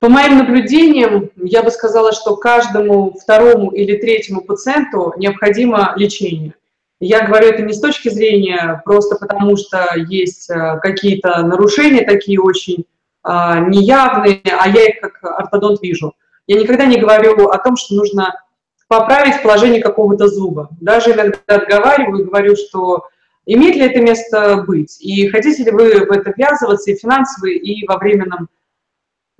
По 0.00 0.08
моим 0.08 0.38
наблюдениям, 0.38 1.30
я 1.36 1.62
бы 1.62 1.70
сказала, 1.70 2.12
что 2.12 2.36
каждому 2.36 3.12
второму 3.12 3.70
или 3.70 3.98
третьему 3.98 4.40
пациенту 4.40 5.12
необходимо 5.18 5.92
лечение. 5.96 6.54
Я 7.00 7.26
говорю 7.26 7.48
это 7.48 7.62
не 7.62 7.74
с 7.74 7.80
точки 7.80 8.08
зрения 8.08 8.80
просто 8.84 9.16
потому, 9.16 9.56
что 9.56 9.94
есть 9.96 10.50
э, 10.50 10.78
какие-то 10.82 11.42
нарушения 11.42 12.02
такие 12.02 12.40
очень 12.40 12.84
а, 13.22 13.60
неявные, 13.60 14.40
а 14.58 14.68
я 14.68 14.86
их 14.86 15.00
как 15.00 15.22
ортодонт 15.22 15.82
вижу. 15.82 16.14
Я 16.46 16.58
никогда 16.58 16.86
не 16.86 16.98
говорю 16.98 17.48
о 17.48 17.58
том, 17.58 17.76
что 17.76 17.94
нужно 17.94 18.34
поправить 18.88 19.42
положение 19.42 19.82
какого-то 19.82 20.28
зуба. 20.28 20.70
Даже 20.80 21.12
иногда 21.12 21.38
отговариваю, 21.46 22.26
говорю, 22.26 22.56
что 22.56 23.04
имеет 23.44 23.76
ли 23.76 23.82
это 23.82 24.00
место 24.00 24.64
быть, 24.66 24.96
и 25.00 25.28
хотите 25.28 25.64
ли 25.64 25.70
вы 25.70 26.06
в 26.06 26.10
это 26.10 26.32
ввязываться 26.34 26.90
и 26.90 26.96
финансово, 26.96 27.46
и 27.48 27.86
во 27.86 27.98
временном, 27.98 28.48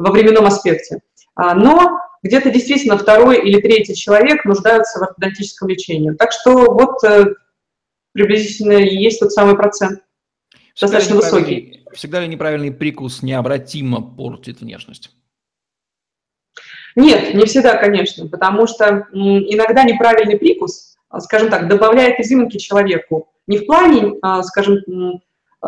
во 0.00 0.10
временном 0.10 0.46
аспекте. 0.46 1.00
А, 1.34 1.54
но 1.54 2.00
где-то 2.22 2.50
действительно 2.50 2.96
второй 2.96 3.46
или 3.46 3.60
третий 3.60 3.94
человек 3.94 4.44
нуждаются 4.44 4.98
в 4.98 5.02
ортодонтическом 5.02 5.68
лечении. 5.68 6.12
Так 6.12 6.32
что 6.32 6.72
вот 6.72 7.04
э, 7.04 7.34
приблизительно 8.12 8.72
и 8.72 8.96
есть 8.96 9.20
тот 9.20 9.32
самый 9.32 9.56
процент. 9.56 10.00
Всегда 10.74 10.98
достаточно 10.98 11.16
высокий. 11.16 11.84
Всегда 11.92 12.20
ли 12.20 12.28
неправильный 12.28 12.72
прикус 12.72 13.22
необратимо 13.22 14.00
портит 14.00 14.60
внешность? 14.60 15.10
Нет, 16.96 17.34
не 17.34 17.44
всегда, 17.44 17.76
конечно, 17.76 18.26
потому 18.26 18.66
что 18.66 19.06
иногда 19.12 19.84
неправильный 19.84 20.38
прикус, 20.38 20.96
скажем 21.18 21.50
так, 21.50 21.68
добавляет 21.68 22.18
изюминки 22.20 22.56
человеку. 22.56 23.32
Не 23.46 23.58
в 23.58 23.66
плане, 23.66 24.14
а, 24.22 24.42
скажем, 24.42 24.78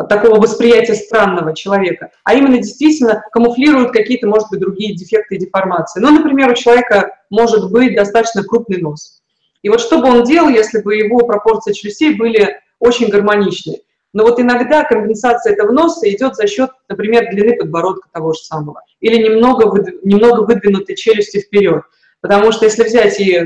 такого 0.09 0.39
восприятия 0.39 0.95
странного 0.95 1.55
человека, 1.55 2.11
а 2.23 2.33
именно 2.33 2.57
действительно 2.57 3.23
камуфлирует 3.31 3.91
какие-то, 3.91 4.27
может 4.27 4.49
быть, 4.49 4.59
другие 4.59 4.95
дефекты 4.95 5.35
и 5.35 5.39
деформации. 5.39 5.99
Ну, 5.99 6.11
например, 6.11 6.51
у 6.51 6.55
человека 6.55 7.11
может 7.29 7.71
быть 7.71 7.95
достаточно 7.95 8.43
крупный 8.43 8.81
нос. 8.81 9.21
И 9.61 9.69
вот 9.69 9.79
что 9.79 9.99
бы 9.99 10.09
он 10.09 10.23
делал, 10.23 10.49
если 10.49 10.81
бы 10.81 10.95
его 10.95 11.19
пропорции 11.19 11.73
челюстей 11.73 12.15
были 12.15 12.59
очень 12.79 13.09
гармоничны? 13.09 13.77
Но 14.13 14.23
вот 14.23 14.39
иногда 14.39 14.83
компенсация 14.83 15.53
этого 15.53 15.71
носа 15.71 16.09
идет 16.09 16.35
за 16.35 16.47
счет, 16.47 16.69
например, 16.87 17.29
длины 17.31 17.55
подбородка 17.57 18.07
того 18.11 18.33
же 18.33 18.39
самого, 18.39 18.81
или 18.99 19.23
немного, 19.23 19.91
немного 20.03 20.41
выдвинутой 20.41 20.95
челюсти 20.95 21.39
вперед. 21.39 21.83
Потому 22.21 22.51
что 22.51 22.65
если 22.65 22.83
взять 22.83 23.19
и 23.19 23.43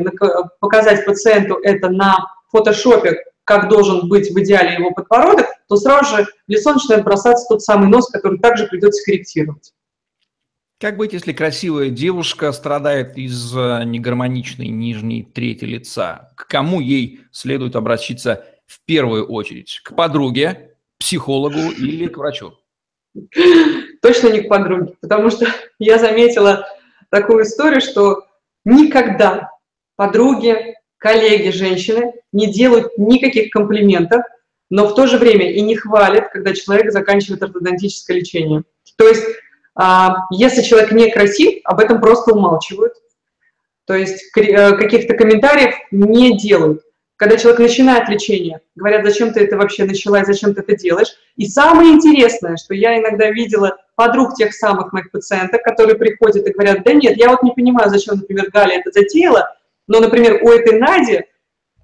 показать 0.60 1.06
пациенту 1.06 1.56
это 1.56 1.90
на 1.90 2.18
фотошопе, 2.52 3.24
как 3.48 3.70
должен 3.70 4.10
быть 4.10 4.30
в 4.30 4.38
идеале 4.42 4.74
его 4.74 4.92
подбородок, 4.92 5.48
то 5.70 5.78
сразу 5.78 6.18
же 6.18 6.26
в 6.26 6.52
лицо 6.52 6.74
начинает 6.74 7.06
бросаться 7.06 7.46
тот 7.48 7.62
самый 7.62 7.88
нос, 7.88 8.10
который 8.10 8.40
также 8.40 8.68
придется 8.68 9.02
корректировать. 9.06 9.72
Как 10.82 10.98
быть, 10.98 11.14
если 11.14 11.32
красивая 11.32 11.90
девушка 11.90 12.52
страдает 12.52 13.18
из 13.18 13.56
э, 13.56 13.84
негармоничной 13.86 14.68
нижней 14.68 15.24
трети 15.24 15.64
лица? 15.64 16.34
К 16.36 16.46
кому 16.46 16.82
ей 16.82 17.22
следует 17.32 17.78
обратиться 17.78 18.46
в 18.66 18.82
первую 18.86 19.26
очередь? 19.26 19.80
К 19.82 19.96
подруге, 19.96 20.76
психологу 21.00 21.72
или 21.72 22.08
к 22.08 22.18
врачу? 22.18 22.54
Точно 24.02 24.28
не 24.28 24.42
к 24.42 24.50
подруге, 24.50 24.94
потому 25.00 25.32
что 25.32 25.48
я 25.80 25.98
заметила 26.00 26.68
такую 27.10 27.44
историю, 27.44 27.80
что 27.80 28.26
никогда 28.66 29.52
подруги, 29.96 30.76
коллеги, 30.98 31.50
женщины 31.50 32.14
не 32.32 32.52
делают 32.52 32.98
никаких 32.98 33.52
комплиментов, 33.52 34.22
но 34.70 34.88
в 34.88 34.96
то 34.96 35.08
же 35.08 35.18
время 35.18 35.52
и 35.52 35.62
не 35.62 35.76
хвалят, 35.76 36.30
когда 36.32 36.54
человек 36.54 36.92
заканчивает 36.92 37.44
ортодонтическое 37.44 38.18
лечение. 38.18 38.64
То 38.98 39.08
есть 39.08 39.24
а, 39.76 40.26
если 40.32 40.64
человек 40.64 40.92
не 40.92 41.12
красив, 41.12 41.60
об 41.64 41.80
этом 41.80 42.02
просто 42.02 42.34
умалчивают. 42.34 42.94
То 43.86 43.94
есть 43.94 44.22
э, 44.36 44.76
каких-то 44.76 45.14
комментариев 45.14 45.76
не 45.92 46.38
делают. 46.38 46.82
Когда 47.16 47.38
человек 47.38 47.60
начинает 47.62 48.10
лечение, 48.10 48.62
говорят, 48.76 49.06
зачем 49.06 49.32
ты 49.32 49.40
это 49.42 49.56
вообще 49.56 49.86
начала 49.86 50.22
и 50.22 50.26
зачем 50.26 50.54
ты 50.54 50.62
это 50.62 50.76
делаешь. 50.76 51.16
И 51.36 51.48
самое 51.48 51.92
интересное, 51.92 52.58
что 52.58 52.74
я 52.74 53.00
иногда 53.00 53.30
видела 53.32 53.78
подруг 53.96 54.36
тех 54.36 54.54
самых 54.54 54.94
моих 54.94 55.10
пациенток, 55.12 55.64
которые 55.64 55.96
приходят 55.96 56.46
и 56.46 56.52
говорят, 56.52 56.84
да 56.84 56.94
нет, 56.94 57.18
я 57.18 57.30
вот 57.30 57.44
не 57.44 57.52
понимаю, 57.52 57.90
зачем, 57.90 58.16
например, 58.16 58.50
Галя 58.52 58.80
это 58.80 58.92
затеяла, 58.92 59.56
но, 59.88 60.00
например, 60.00 60.40
у 60.44 60.50
этой 60.50 60.80
Нади 60.80 61.24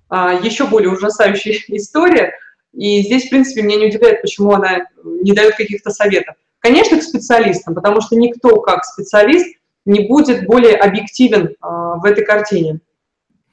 а, 0.10 0.34
еще 0.34 0.68
более 0.68 0.92
ужасающая 0.92 1.58
история, 1.70 2.34
и 2.74 3.02
здесь, 3.02 3.28
в 3.28 3.30
принципе, 3.30 3.62
меня 3.62 3.78
не 3.78 3.88
удивляет, 3.88 4.22
почему 4.22 4.52
она 4.52 4.88
не 5.04 5.34
дает 5.34 5.56
каких-то 5.56 5.92
советов. 5.92 6.36
Конечно, 6.60 6.98
к 6.98 7.04
специалистам, 7.04 7.76
потому 7.76 8.02
что 8.02 8.16
никто 8.16 8.62
как 8.62 8.84
специалист 8.86 9.58
не 9.86 10.08
будет 10.08 10.46
более 10.46 10.76
объективен 10.76 11.56
а, 11.60 11.96
в 11.96 12.06
этой 12.06 12.26
картине. 12.26 12.80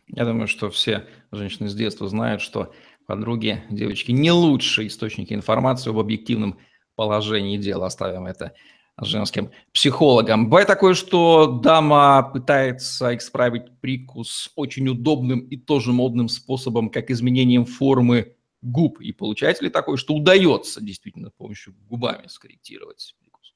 Я 0.06 0.24
думаю, 0.24 0.48
что 0.48 0.70
все 0.70 1.06
женщины 1.32 1.68
с 1.68 1.74
детства 1.74 2.08
знают, 2.08 2.40
что 2.40 2.72
подруги, 3.06 3.62
девочки 3.70 4.12
не 4.12 4.32
лучшие 4.32 4.88
источники 4.88 5.34
информации 5.34 5.90
об 5.90 5.98
объективном 5.98 6.58
положении 6.94 7.56
дела. 7.56 7.86
Оставим 7.86 8.26
это 8.26 8.52
женским 9.00 9.50
психологам. 9.72 10.46
Бывает 10.48 10.66
такое, 10.66 10.94
что 10.94 11.46
дама 11.46 12.22
пытается 12.32 13.16
исправить 13.16 13.70
прикус 13.80 14.50
очень 14.56 14.88
удобным 14.88 15.40
и 15.40 15.56
тоже 15.56 15.92
модным 15.92 16.28
способом, 16.28 16.90
как 16.90 17.10
изменением 17.10 17.64
формы 17.64 18.34
губ. 18.62 19.00
И 19.00 19.12
получается 19.12 19.64
ли 19.64 19.70
такое, 19.70 19.96
что 19.96 20.14
удается 20.14 20.82
действительно 20.82 21.30
с 21.30 21.32
помощью 21.32 21.74
губами 21.88 22.26
скорректировать 22.28 23.14
прикус? 23.20 23.54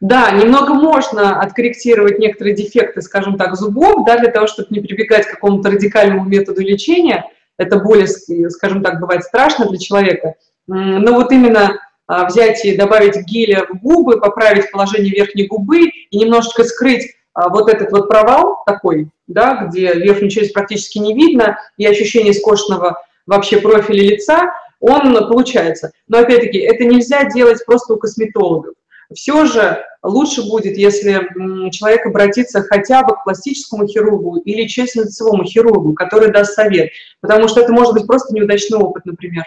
Да, 0.00 0.30
немного 0.32 0.74
можно 0.74 1.40
откорректировать 1.40 2.18
некоторые 2.18 2.56
дефекты, 2.56 3.02
скажем 3.02 3.38
так, 3.38 3.56
зубов, 3.56 4.04
да, 4.04 4.18
для 4.18 4.30
того, 4.30 4.46
чтобы 4.46 4.68
не 4.70 4.80
прибегать 4.80 5.26
к 5.26 5.30
какому-то 5.30 5.70
радикальному 5.70 6.24
методу 6.24 6.60
лечения. 6.60 7.24
Это 7.58 7.78
более, 7.78 8.08
скажем 8.48 8.82
так, 8.82 8.98
бывает 8.98 9.22
страшно 9.22 9.68
для 9.68 9.78
человека. 9.78 10.34
Но 10.66 11.12
вот 11.12 11.30
именно 11.30 11.78
взять 12.26 12.64
и 12.64 12.76
добавить 12.76 13.16
геля 13.26 13.66
в 13.68 13.80
губы, 13.80 14.20
поправить 14.20 14.70
положение 14.70 15.12
верхней 15.12 15.46
губы 15.46 15.88
и 16.10 16.18
немножечко 16.18 16.64
скрыть 16.64 17.12
а, 17.34 17.48
вот 17.48 17.68
этот 17.68 17.90
вот 17.92 18.08
провал 18.08 18.62
такой, 18.66 19.08
да, 19.26 19.66
где 19.66 19.94
верхнюю 19.94 20.30
часть 20.30 20.52
практически 20.52 20.98
не 20.98 21.14
видно, 21.14 21.58
и 21.76 21.86
ощущение 21.86 22.34
скошенного 22.34 23.02
вообще 23.26 23.60
профиля 23.60 24.02
лица, 24.02 24.52
он 24.80 25.14
получается. 25.28 25.92
Но 26.08 26.18
опять-таки, 26.18 26.58
это 26.58 26.84
нельзя 26.84 27.24
делать 27.30 27.64
просто 27.64 27.94
у 27.94 27.96
косметологов. 27.96 28.74
Все 29.14 29.44
же 29.44 29.82
лучше 30.02 30.42
будет, 30.42 30.76
если 30.76 31.28
человек 31.70 32.06
обратится 32.06 32.62
хотя 32.62 33.02
бы 33.02 33.14
к 33.14 33.24
пластическому 33.24 33.86
хирургу 33.86 34.38
или 34.38 34.66
челюстно-лицевому 34.66 35.44
хирургу, 35.44 35.94
который 35.94 36.32
даст 36.32 36.54
совет, 36.54 36.90
потому 37.20 37.48
что 37.48 37.60
это 37.60 37.72
может 37.72 37.94
быть 37.94 38.06
просто 38.06 38.34
неудачный 38.34 38.78
опыт, 38.78 39.04
например. 39.04 39.44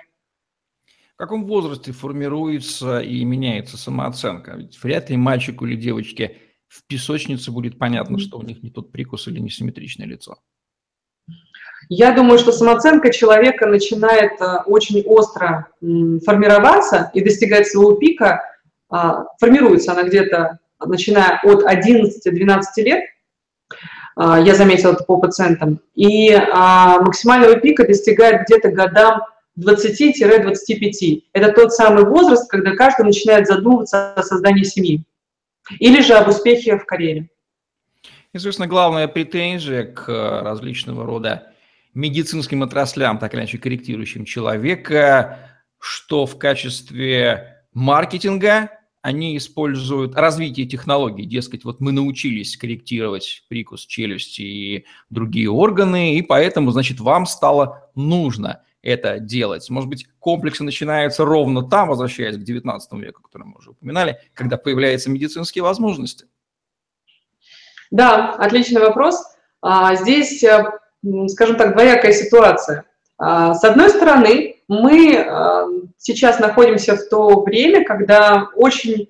В 1.16 1.18
каком 1.18 1.46
возрасте 1.46 1.94
формируется 1.94 3.00
и 3.00 3.24
меняется 3.24 3.78
самооценка? 3.78 4.56
Ведь 4.58 4.78
вряд 4.84 5.10
ли 5.10 5.16
мальчику 5.16 5.66
или 5.66 5.78
девочке 5.78 6.38
в 6.68 6.86
песочнице 6.88 7.52
будет 7.52 7.80
понятно, 7.80 8.20
что 8.20 8.38
у 8.38 8.42
них 8.42 8.62
не 8.62 8.70
тот 8.70 8.92
прикус 8.92 9.30
или 9.30 9.40
несимметричное 9.40 10.08
лицо. 10.08 10.36
Я 11.88 12.12
думаю, 12.12 12.38
что 12.38 12.52
самооценка 12.52 13.14
человека 13.14 13.66
начинает 13.66 14.42
э, 14.42 14.58
очень 14.66 15.04
остро 15.04 15.68
формироваться 15.80 17.12
и 17.14 17.24
достигать 17.24 17.68
своего 17.68 17.94
пика. 17.94 18.42
А, 18.90 19.24
формируется 19.40 19.94
она 19.94 20.04
где-то, 20.04 20.60
начиная 20.84 21.40
от 21.44 21.64
11-12 21.64 22.62
лет, 22.78 23.06
а, 24.16 24.40
я 24.40 24.56
заметила 24.56 24.94
это 24.94 25.04
по 25.04 25.18
пациентам, 25.18 25.80
и 25.94 26.34
а, 26.34 27.00
максимального 27.02 27.56
пика 27.60 27.86
достигает 27.86 28.44
где-то 28.46 28.72
годам 28.72 29.22
20-25. 29.60 31.24
Это 31.34 31.52
тот 31.54 31.74
самый 31.74 32.06
возраст, 32.06 32.50
когда 32.50 32.76
каждый 32.76 33.06
начинает 33.06 33.48
задумываться 33.48 34.14
о 34.14 34.24
создании 34.24 34.64
семьи 34.64 35.04
или 35.80 36.02
же 36.02 36.14
об 36.14 36.28
успехе 36.28 36.78
в 36.78 36.86
карьере. 36.86 37.30
Известно, 38.34 38.68
главная 38.68 39.08
претензия 39.08 39.84
к 39.84 40.08
различного 40.44 41.06
рода 41.06 41.54
медицинским 41.94 42.64
отраслям, 42.64 43.18
так 43.18 43.34
или 43.34 43.40
иначе 43.40 43.58
корректирующим 43.58 44.26
человека, 44.26 45.40
что 45.80 46.26
в 46.26 46.38
качестве 46.38 47.64
маркетинга 47.74 48.72
они 49.02 49.38
используют 49.38 50.16
развитие 50.16 50.66
технологий. 50.66 51.26
Дескать, 51.26 51.64
вот 51.64 51.80
мы 51.80 51.94
научились 51.94 52.58
корректировать 52.58 53.44
прикус 53.48 53.86
челюсти 53.86 54.42
и 54.42 54.86
другие 55.10 55.50
органы, 55.50 56.18
и 56.18 56.22
поэтому, 56.22 56.72
значит, 56.72 57.00
вам 57.00 57.26
стало 57.26 57.90
нужно 57.96 58.65
это 58.86 59.20
делать. 59.20 59.70
Может 59.70 59.90
быть, 59.90 60.08
комплексы 60.20 60.64
начинаются 60.64 61.26
ровно 61.26 61.68
там, 61.68 61.90
возвращаясь 61.90 62.38
к 62.38 62.44
19 62.44 62.94
веку, 62.94 63.24
который 63.24 63.44
мы 63.44 63.58
уже 63.58 63.72
упоминали, 63.72 64.20
когда 64.34 64.58
появляются 64.58 65.10
медицинские 65.10 65.64
возможности. 65.64 66.28
Да, 67.92 68.34
отличный 68.34 68.82
вопрос. 68.82 69.22
А, 69.62 69.96
здесь, 69.96 70.44
э, 70.44 70.66
скажем 71.28 71.58
так, 71.58 71.74
двоякая 71.74 72.14
ситуация. 72.14 72.86
А, 73.18 73.56
с 73.56 73.64
одной 73.64 73.90
стороны, 73.90 74.58
мы 74.68 75.18
а, 75.18 75.66
сейчас 75.98 76.40
находимся 76.40 76.96
в 76.96 77.10
то 77.10 77.42
время, 77.42 77.84
когда 77.84 78.50
очень 78.56 79.10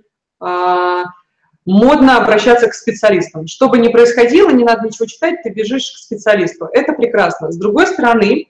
модно 1.65 2.17
обращаться 2.17 2.67
к 2.67 2.75
специалистам. 2.75 3.47
Что 3.47 3.69
бы 3.69 3.79
ни 3.79 3.87
происходило, 3.87 4.51
не 4.51 4.63
надо 4.63 4.85
ничего 4.85 5.07
читать, 5.07 5.41
ты 5.41 5.49
бежишь 5.49 5.91
к 5.91 5.97
специалисту. 5.97 6.69
Это 6.71 6.93
прекрасно. 6.93 7.51
С 7.51 7.57
другой 7.57 7.87
стороны, 7.87 8.49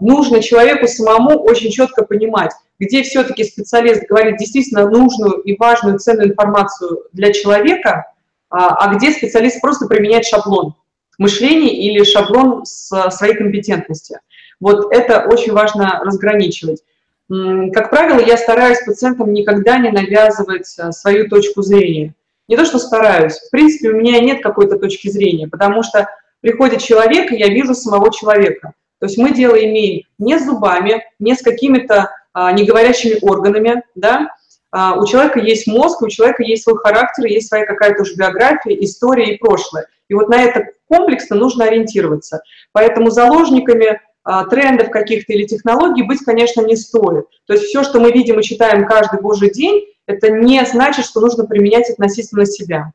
нужно 0.00 0.42
человеку 0.42 0.86
самому 0.86 1.38
очень 1.42 1.70
четко 1.70 2.04
понимать, 2.04 2.52
где 2.78 3.02
все-таки 3.02 3.44
специалист 3.44 4.06
говорит 4.08 4.38
действительно 4.38 4.88
нужную 4.88 5.38
и 5.40 5.56
важную 5.56 5.98
ценную 5.98 6.30
информацию 6.30 7.04
для 7.12 7.32
человека, 7.32 8.12
а 8.50 8.94
где 8.94 9.10
специалист 9.10 9.60
просто 9.60 9.86
применяет 9.86 10.24
шаблон 10.24 10.74
мышления 11.18 11.74
или 11.74 12.04
шаблон 12.04 12.64
своей 12.64 13.34
компетентности. 13.34 14.20
Вот 14.60 14.92
это 14.92 15.26
очень 15.26 15.52
важно 15.52 16.00
разграничивать. 16.04 16.82
Как 17.28 17.90
правило, 17.90 18.20
я 18.20 18.36
стараюсь 18.36 18.84
пациентам 18.84 19.32
никогда 19.32 19.78
не 19.78 19.90
навязывать 19.90 20.74
а, 20.78 20.92
свою 20.92 21.26
точку 21.28 21.62
зрения. 21.62 22.14
Не 22.48 22.56
то, 22.56 22.66
что 22.66 22.78
стараюсь. 22.78 23.38
В 23.38 23.50
принципе, 23.50 23.88
у 23.88 23.96
меня 23.96 24.20
нет 24.20 24.42
какой-то 24.42 24.78
точки 24.78 25.08
зрения, 25.08 25.48
потому 25.48 25.82
что 25.82 26.06
приходит 26.42 26.82
человек, 26.82 27.32
и 27.32 27.36
я 27.36 27.48
вижу 27.48 27.74
самого 27.74 28.12
человека. 28.12 28.74
То 29.00 29.06
есть 29.06 29.18
мы 29.18 29.32
дело 29.32 29.56
имеем 29.56 30.04
не 30.18 30.38
с 30.38 30.44
зубами, 30.44 31.04
не 31.18 31.34
с 31.34 31.42
какими-то 31.42 32.10
а, 32.32 32.52
неговорящими 32.52 33.18
органами, 33.22 33.82
да, 33.94 34.28
а, 34.76 34.98
у 34.98 35.06
человека 35.06 35.38
есть 35.38 35.68
мозг, 35.68 36.02
у 36.02 36.08
человека 36.08 36.42
есть 36.42 36.64
свой 36.64 36.76
характер, 36.76 37.26
есть 37.26 37.48
своя 37.48 37.64
какая-то 37.64 38.02
уже 38.02 38.16
биография, 38.16 38.76
история 38.80 39.34
и 39.34 39.38
прошлое. 39.38 39.86
И 40.08 40.14
вот 40.14 40.28
на 40.28 40.42
это 40.42 40.66
комплексно 40.88 41.36
нужно 41.36 41.66
ориентироваться. 41.66 42.42
Поэтому 42.72 43.10
заложниками 43.10 44.00
а, 44.24 44.44
трендов 44.46 44.90
каких-то 44.90 45.32
или 45.32 45.44
технологий 45.44 46.02
быть, 46.02 46.24
конечно, 46.24 46.62
не 46.62 46.74
стоит. 46.74 47.26
То 47.46 47.52
есть 47.52 47.66
все, 47.66 47.84
что 47.84 48.00
мы 48.00 48.10
видим 48.10 48.40
и 48.40 48.42
читаем 48.42 48.86
каждый 48.86 49.20
божий 49.20 49.50
день, 49.52 49.86
это 50.06 50.30
не 50.30 50.64
значит, 50.66 51.04
что 51.04 51.20
нужно 51.20 51.46
применять 51.46 51.88
относительно 51.88 52.44
себя. 52.44 52.92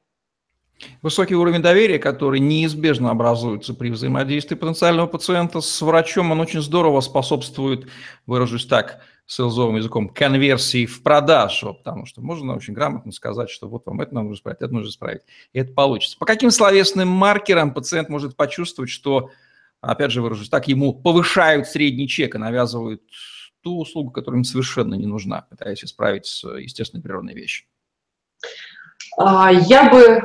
Высокий 1.02 1.36
уровень 1.36 1.62
доверия, 1.62 2.00
который 2.00 2.40
неизбежно 2.40 3.12
образуется 3.12 3.74
при 3.74 3.90
взаимодействии 3.90 4.56
потенциального 4.56 5.08
пациента 5.08 5.62
с 5.62 5.82
врачом, 5.82 6.32
он 6.32 6.40
очень 6.40 6.62
здорово 6.62 7.02
способствует, 7.02 7.88
выражусь 8.26 8.66
так, 8.66 9.02
селзовым 9.26 9.76
языком, 9.76 10.10
конверсии 10.10 10.86
в 10.86 11.04
продажу, 11.04 11.76
потому 11.76 12.06
что 12.06 12.22
можно 12.22 12.56
очень 12.56 12.74
грамотно 12.74 13.12
сказать, 13.12 13.50
что 13.50 13.68
вот 13.68 13.86
вам 13.86 14.02
это 14.02 14.16
нужно 14.16 14.34
исправить, 14.34 14.62
это 14.62 14.74
нужно 14.74 14.90
исправить, 14.90 15.22
и 15.54 15.60
это 15.60 15.72
получится. 15.74 16.18
По 16.18 16.26
каким 16.26 16.50
словесным 16.50 17.08
маркерам 17.08 17.74
пациент 17.74 18.10
может 18.10 18.36
почувствовать, 18.36 18.90
что 18.90 19.30
опять 19.82 20.12
же 20.12 20.22
выражусь 20.24 20.50
так, 20.50 20.68
ему 20.68 20.94
повышают 20.94 21.68
средний 21.68 22.08
чек 22.08 22.34
и 22.34 22.40
навязывают 22.40 23.04
ту 23.62 23.80
услугу, 23.80 24.10
которая 24.12 24.40
им 24.40 24.46
совершенно 24.46 24.96
не 24.96 25.06
нужна, 25.06 25.42
пытаясь 25.42 25.84
исправить 25.84 26.44
естественные 26.44 27.04
природные 27.04 27.36
вещи. 27.36 27.66
А, 29.22 29.52
я 29.52 29.90
бы 29.90 30.22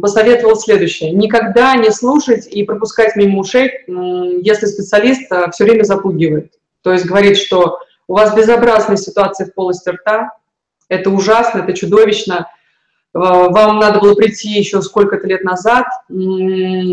посоветовал 0.00 0.56
следующее. 0.56 1.12
Никогда 1.12 1.76
не 1.76 1.90
слушать 1.90 2.46
и 2.46 2.64
пропускать 2.64 3.14
мимо 3.14 3.40
ушей, 3.40 3.70
если 3.86 4.66
специалист 4.66 5.30
а, 5.30 5.50
все 5.50 5.64
время 5.64 5.84
запугивает. 5.84 6.52
То 6.82 6.92
есть 6.92 7.04
говорит, 7.04 7.36
что 7.36 7.78
у 8.06 8.14
вас 8.14 8.34
безобразная 8.34 8.96
ситуация 8.96 9.46
в 9.46 9.54
полости 9.54 9.90
рта, 9.90 10.32
это 10.88 11.10
ужасно, 11.10 11.58
это 11.58 11.74
чудовищно, 11.74 12.48
Э, 13.14 13.18
вам 13.18 13.78
надо 13.78 14.00
было 14.00 14.14
прийти 14.14 14.50
еще 14.50 14.82
сколько-то 14.82 15.26
лет 15.26 15.42
назад, 15.42 15.86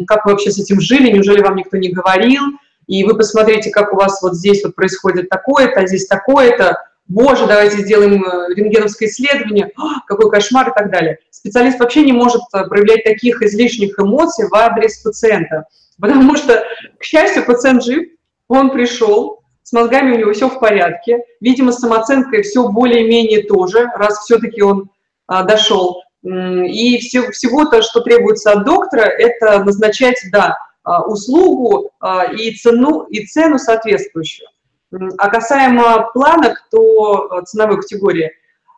как 0.07 0.25
вы 0.25 0.31
вообще 0.31 0.51
с 0.51 0.59
этим 0.59 0.79
жили, 0.79 1.11
неужели 1.11 1.41
вам 1.41 1.55
никто 1.55 1.77
не 1.77 1.89
говорил, 1.89 2.43
и 2.87 3.03
вы 3.03 3.15
посмотрите, 3.15 3.71
как 3.71 3.93
у 3.93 3.95
вас 3.95 4.21
вот 4.21 4.35
здесь 4.35 4.63
вот 4.63 4.75
происходит 4.75 5.29
такое-то, 5.29 5.81
а 5.81 5.87
здесь 5.87 6.07
такое-то, 6.07 6.77
боже, 7.07 7.47
давайте 7.47 7.77
сделаем 7.77 8.23
э, 8.23 8.53
рентгеновское 8.55 9.09
исследование, 9.09 9.71
О, 9.77 10.01
какой 10.07 10.29
кошмар 10.29 10.69
и 10.69 10.73
так 10.73 10.91
далее. 10.91 11.19
Специалист 11.29 11.79
вообще 11.79 12.03
не 12.03 12.11
может 12.11 12.41
э, 12.53 12.65
проявлять 12.65 13.03
таких 13.03 13.41
излишних 13.41 13.99
эмоций 13.99 14.47
в 14.47 14.55
адрес 14.55 14.99
пациента, 14.99 15.65
потому 15.99 16.35
что, 16.35 16.63
к 16.99 17.03
счастью, 17.03 17.45
пациент 17.45 17.83
жив, 17.83 18.07
он 18.47 18.71
пришел, 18.71 19.43
с 19.63 19.73
мозгами 19.73 20.15
у 20.15 20.19
него 20.19 20.33
все 20.33 20.47
в 20.47 20.59
порядке, 20.59 21.23
видимо, 21.41 21.71
с 21.71 21.79
самооценкой 21.79 22.43
все 22.43 22.67
более-менее 22.67 23.43
тоже, 23.43 23.89
раз 23.95 24.19
все-таки 24.19 24.61
он 24.61 24.91
а, 25.25 25.43
дошел. 25.43 26.03
И 26.23 26.99
все, 26.99 27.31
всего-то, 27.31 27.81
что 27.81 28.01
требуется 28.01 28.51
от 28.51 28.65
доктора, 28.65 29.03
это 29.03 29.63
назначать, 29.63 30.19
да, 30.31 30.55
а, 30.83 31.03
услугу 31.03 31.89
а, 31.99 32.25
и 32.25 32.51
цену, 32.51 33.05
и 33.09 33.25
цену 33.25 33.57
соответствующую. 33.57 34.47
А 34.91 35.29
касаемо 35.29 36.09
планок, 36.13 36.67
то 36.71 37.31
а, 37.31 37.41
ценовой 37.43 37.77
категории, 37.77 38.31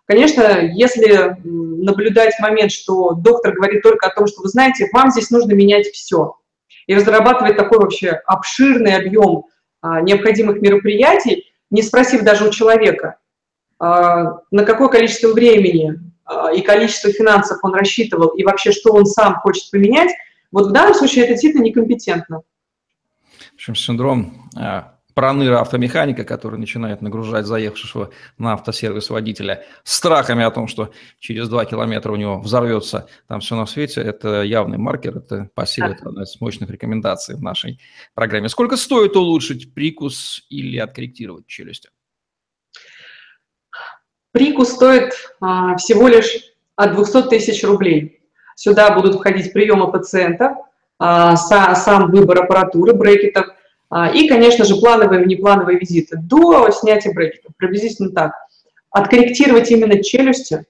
конечно, 0.06 0.62
если 0.62 1.36
наблюдать 1.43 2.39
момент, 2.39 2.72
что 2.72 3.13
доктор 3.13 3.54
говорит 3.54 3.84
только 3.84 4.08
о 4.08 4.15
том, 4.15 4.28
что 4.28 4.41
вы 4.41 4.50
знаете, 4.50 4.89
вам 4.93 5.12
здесь 5.12 5.30
нужно 5.30 5.54
менять 5.54 5.88
все, 5.88 6.38
и 6.88 6.96
разрабатывать 6.96 7.58
такой 7.58 7.80
вообще 7.80 8.22
обширный 8.26 8.96
объем 8.96 9.46
необходимых 9.84 10.62
мероприятий, 10.62 11.52
не 11.70 11.82
спросив 11.82 12.24
даже 12.24 12.48
у 12.48 12.52
человека, 12.52 13.17
на 13.80 14.63
какое 14.65 14.88
количество 14.88 15.34
времени 15.34 16.00
а, 16.28 16.52
и 16.52 16.62
количество 16.62 17.12
финансов 17.12 17.60
он 17.63 17.74
рассчитывал, 17.74 18.30
и 18.30 18.43
вообще, 18.43 18.72
что 18.72 18.93
он 18.93 19.06
сам 19.06 19.36
хочет 19.36 19.72
поменять, 19.72 20.12
вот 20.52 20.67
в 20.67 20.72
данном 20.72 20.93
случае 20.93 21.24
это 21.24 21.34
действительно 21.34 21.63
некомпетентно. 21.63 22.41
В 23.52 23.54
общем, 23.56 23.76
синдром 23.76 24.50
а, 24.58 24.97
проныра 25.18 25.62
автомеханика, 25.62 26.24
который 26.24 26.60
начинает 26.60 27.02
нагружать 27.02 27.48
заехавшего 27.48 28.12
на 28.38 28.54
автосервис 28.54 29.10
водителя 29.10 29.66
страхами 29.84 30.46
о 30.46 30.52
том, 30.52 30.68
что 30.68 30.92
через 31.18 31.50
два 31.50 31.66
километра 31.66 32.12
у 32.12 32.18
него 32.18 32.40
взорвется 32.40 33.08
там 33.28 33.40
все 33.40 33.56
на 33.56 33.66
свете, 33.66 34.02
это 34.02 34.44
явный 34.44 34.78
маркер, 34.78 35.18
это 35.18 35.50
пассив, 35.56 35.86
это 35.86 36.10
одна 36.10 36.22
из 36.22 36.40
мощных 36.40 36.70
рекомендаций 36.70 37.34
в 37.34 37.42
нашей 37.42 37.80
программе. 38.14 38.48
Сколько 38.48 38.78
стоит 38.78 39.16
улучшить 39.16 39.74
прикус 39.74 40.46
или 40.52 40.78
откорректировать 40.78 41.48
челюсть? 41.48 41.90
Прикус 44.34 44.70
стоит 44.70 45.14
а, 45.42 45.78
всего 45.78 46.08
лишь 46.10 46.30
от 46.76 46.94
200 46.94 47.24
тысяч 47.30 47.64
рублей. 47.64 48.22
Сюда 48.56 48.94
будут 48.94 49.16
входить 49.16 49.52
приемы 49.52 49.92
пациента, 49.92 50.58
а, 51.00 51.36
са, 51.36 51.74
сам 51.74 52.12
выбор 52.12 52.44
аппаратуры, 52.44 52.94
брекетов 52.94 53.48
и, 54.13 54.28
конечно 54.28 54.65
же, 54.65 54.76
плановые 54.76 55.21
и 55.21 55.26
внеплановые 55.26 55.80
визиты 55.80 56.17
до 56.17 56.69
снятия 56.71 57.13
брекетов, 57.13 57.54
приблизительно 57.58 58.12
так. 58.12 58.34
Откорректировать 58.91 59.71
именно 59.71 60.04
челюсти, 60.04 60.65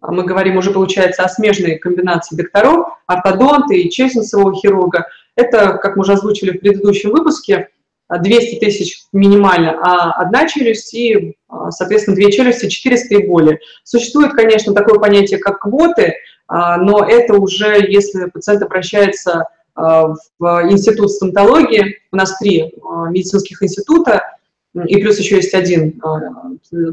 а 0.00 0.12
мы 0.12 0.24
говорим 0.24 0.56
уже, 0.56 0.70
получается, 0.70 1.22
о 1.22 1.28
смежной 1.28 1.76
комбинации 1.76 2.36
докторов, 2.36 2.98
ортодонта 3.06 3.74
и 3.74 3.88
челюстно-носового 3.88 4.54
хирурга. 4.54 5.06
Это, 5.34 5.78
как 5.78 5.96
мы 5.96 6.02
уже 6.02 6.12
озвучили 6.12 6.56
в 6.56 6.60
предыдущем 6.60 7.10
выпуске, 7.10 7.68
200 8.10 8.58
тысяч 8.60 9.02
минимально, 9.12 9.78
а 9.82 10.12
одна 10.12 10.48
челюсть 10.48 10.94
и, 10.94 11.36
а, 11.48 11.70
соответственно, 11.70 12.16
две 12.16 12.32
челюсти 12.32 12.68
400 12.68 13.14
и 13.14 13.26
более. 13.26 13.60
Существует, 13.84 14.32
конечно, 14.32 14.72
такое 14.72 14.98
понятие, 14.98 15.38
как 15.38 15.60
квоты, 15.60 16.14
а, 16.46 16.78
но 16.78 17.04
это 17.04 17.34
уже, 17.34 17.84
если 17.86 18.30
пациент 18.30 18.62
обращается 18.62 19.40
а, 19.40 19.46
в 19.78 20.70
институт 20.70 21.10
стоматологии, 21.12 21.98
у 22.10 22.16
нас 22.16 22.36
три 22.38 22.74
медицинских 23.10 23.62
института, 23.62 24.22
и 24.74 24.96
плюс 24.96 25.18
еще 25.18 25.36
есть 25.36 25.54
один 25.54 26.00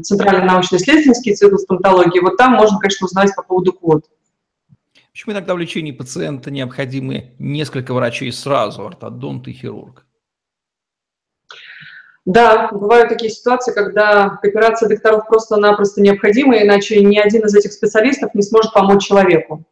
Центральный 0.02 0.46
научно-исследовательский 0.46 1.32
институт 1.32 1.60
стоматологии, 1.60 2.20
вот 2.20 2.36
там 2.36 2.52
можно, 2.52 2.78
конечно, 2.78 3.06
узнать 3.06 3.34
по 3.34 3.42
поводу 3.42 3.72
квот. 3.72 4.04
Почему 5.10 5.34
иногда 5.34 5.54
в 5.54 5.58
лечении 5.58 5.92
пациента 5.92 6.50
необходимы 6.50 7.34
несколько 7.38 7.92
врачей 7.92 8.30
сразу, 8.32 8.86
ортодонт 8.86 9.48
и 9.48 9.52
хирург? 9.52 10.04
Да, 12.24 12.68
бывают 12.70 13.08
такие 13.08 13.30
ситуации, 13.30 13.72
когда 13.72 14.30
кооперация 14.42 14.88
докторов 14.88 15.26
просто-напросто 15.26 16.00
необходима, 16.00 16.58
иначе 16.58 17.02
ни 17.02 17.18
один 17.18 17.46
из 17.46 17.54
этих 17.54 17.72
специалистов 17.72 18.34
не 18.34 18.42
сможет 18.42 18.72
помочь 18.72 19.06
человеку. 19.06 19.64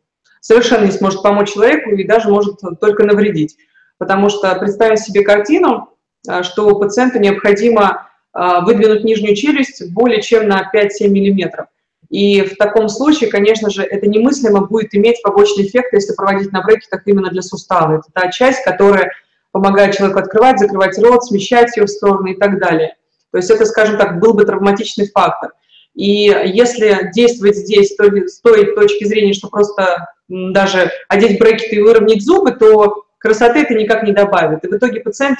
Совершенно 0.45 0.85
не 0.85 0.91
сможет 0.91 1.23
помочь 1.23 1.55
человеку 1.55 1.93
и 1.93 2.05
даже 2.05 2.29
может 2.29 2.59
только 2.79 3.03
навредить. 3.05 3.57
Потому 3.97 4.29
что 4.29 4.55
представим 4.57 4.99
себе 4.99 5.23
картину, 5.23 5.89
а, 6.29 6.43
что 6.43 6.69
у 6.69 6.79
пациента 6.79 7.19
необходимо 7.19 8.11
а, 8.35 8.61
выдвинуть 8.61 9.05
нижнюю 9.05 9.35
челюсть 9.37 9.91
более 9.95 10.21
чем 10.21 10.47
на 10.47 10.71
5-7 10.71 11.09
миллиметров. 11.09 11.69
И 12.11 12.43
в 12.43 12.57
таком 12.57 12.91
случае, 12.91 13.31
конечно 13.31 13.71
же, 13.71 13.85
это 13.85 14.07
немыслимо 14.07 14.67
будет 14.67 14.95
иметь 14.95 15.23
побочный 15.23 15.65
эффект, 15.67 15.95
если 15.95 16.13
проводить 16.13 16.53
на 16.53 16.63
так 16.63 17.03
именно 17.07 17.31
для 17.31 17.41
сустава. 17.41 18.01
Это 18.01 18.09
та 18.13 18.31
часть, 18.31 18.63
которая 18.65 19.13
помогает 19.51 19.97
человеку 19.97 20.19
открывать, 20.19 20.59
закрывать 20.59 20.99
рот, 20.99 21.25
смещать 21.25 21.75
ее 21.75 21.85
в 21.85 21.91
стороны 21.91 22.33
и 22.33 22.37
так 22.37 22.59
далее. 22.59 22.97
То 23.31 23.39
есть 23.39 23.51
это, 23.51 23.65
скажем 23.65 23.97
так, 23.97 24.21
был 24.21 24.35
бы 24.35 24.45
травматичный 24.45 25.09
фактор. 25.09 25.53
И 25.95 26.25
если 26.45 27.11
действовать 27.15 27.57
здесь 27.57 27.97
то, 27.97 28.05
с 28.05 28.41
той 28.43 28.75
точки 28.75 29.05
зрения, 29.05 29.33
что 29.33 29.49
просто 29.49 30.09
даже 30.29 30.91
одеть 31.09 31.39
брекеты 31.39 31.77
и 31.77 31.81
выровнять 31.81 32.23
зубы, 32.23 32.53
то 32.53 33.05
красоты 33.19 33.61
это 33.61 33.75
никак 33.75 34.03
не 34.03 34.13
добавит. 34.13 34.65
И 34.65 34.69
в 34.69 34.77
итоге 34.77 35.01
пациент 35.01 35.39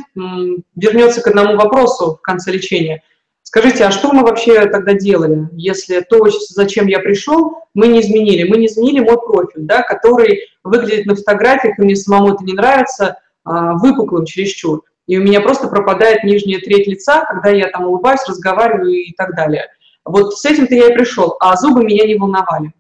вернется 0.77 1.21
к 1.21 1.27
одному 1.27 1.57
вопросу 1.57 2.17
в 2.17 2.23
конце 2.23 2.53
лечения. 2.53 3.03
Скажите, 3.43 3.85
а 3.85 3.91
что 3.91 4.13
мы 4.13 4.23
вообще 4.23 4.67
тогда 4.67 4.95
делали, 4.95 5.49
если 5.53 6.01
то, 6.01 6.27
зачем 6.49 6.87
я 6.87 6.99
пришел, 6.99 7.59
мы 7.75 7.89
не 7.89 8.01
изменили? 8.01 8.49
Мы 8.49 8.57
не 8.57 8.67
изменили 8.67 9.01
мой 9.01 9.17
профиль, 9.21 9.63
да, 9.63 9.83
который 9.83 10.49
выглядит 10.65 11.07
на 11.07 11.15
фотографиях, 11.15 11.79
и 11.79 11.83
мне 11.83 11.95
самому 11.95 12.35
это 12.35 12.43
не 12.43 12.55
нравится, 12.55 13.19
а, 13.45 13.75
выпуклым 13.75 14.25
чересчур. 14.25 14.83
И 15.07 15.19
у 15.19 15.23
меня 15.23 15.41
просто 15.43 15.69
пропадает 15.69 16.25
нижняя 16.25 16.59
треть 16.61 16.87
лица, 16.87 17.25
когда 17.27 17.51
я 17.51 17.69
там 17.69 17.85
улыбаюсь, 17.85 18.27
разговариваю 18.27 18.95
и 18.95 19.13
так 19.13 19.37
далее. 19.37 19.67
Вот 20.05 20.35
с 20.35 20.45
этим-то 20.45 20.75
я 20.75 20.89
и 20.89 20.95
пришел, 20.95 21.37
а 21.41 21.55
зубы 21.57 21.85
меня 21.85 22.07
не 22.07 22.17
волновали. 22.17 22.73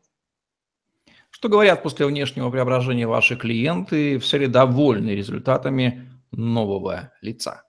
Что 1.44 1.50
говорят 1.50 1.82
после 1.82 2.06
внешнего 2.06 2.48
преображения 2.48 3.06
ваши 3.06 3.36
клиенты? 3.36 4.18
Все 4.18 4.38
ли 4.38 4.46
довольны 4.46 5.10
результатами 5.10 6.08
нового 6.32 7.12
лица? 7.20 7.64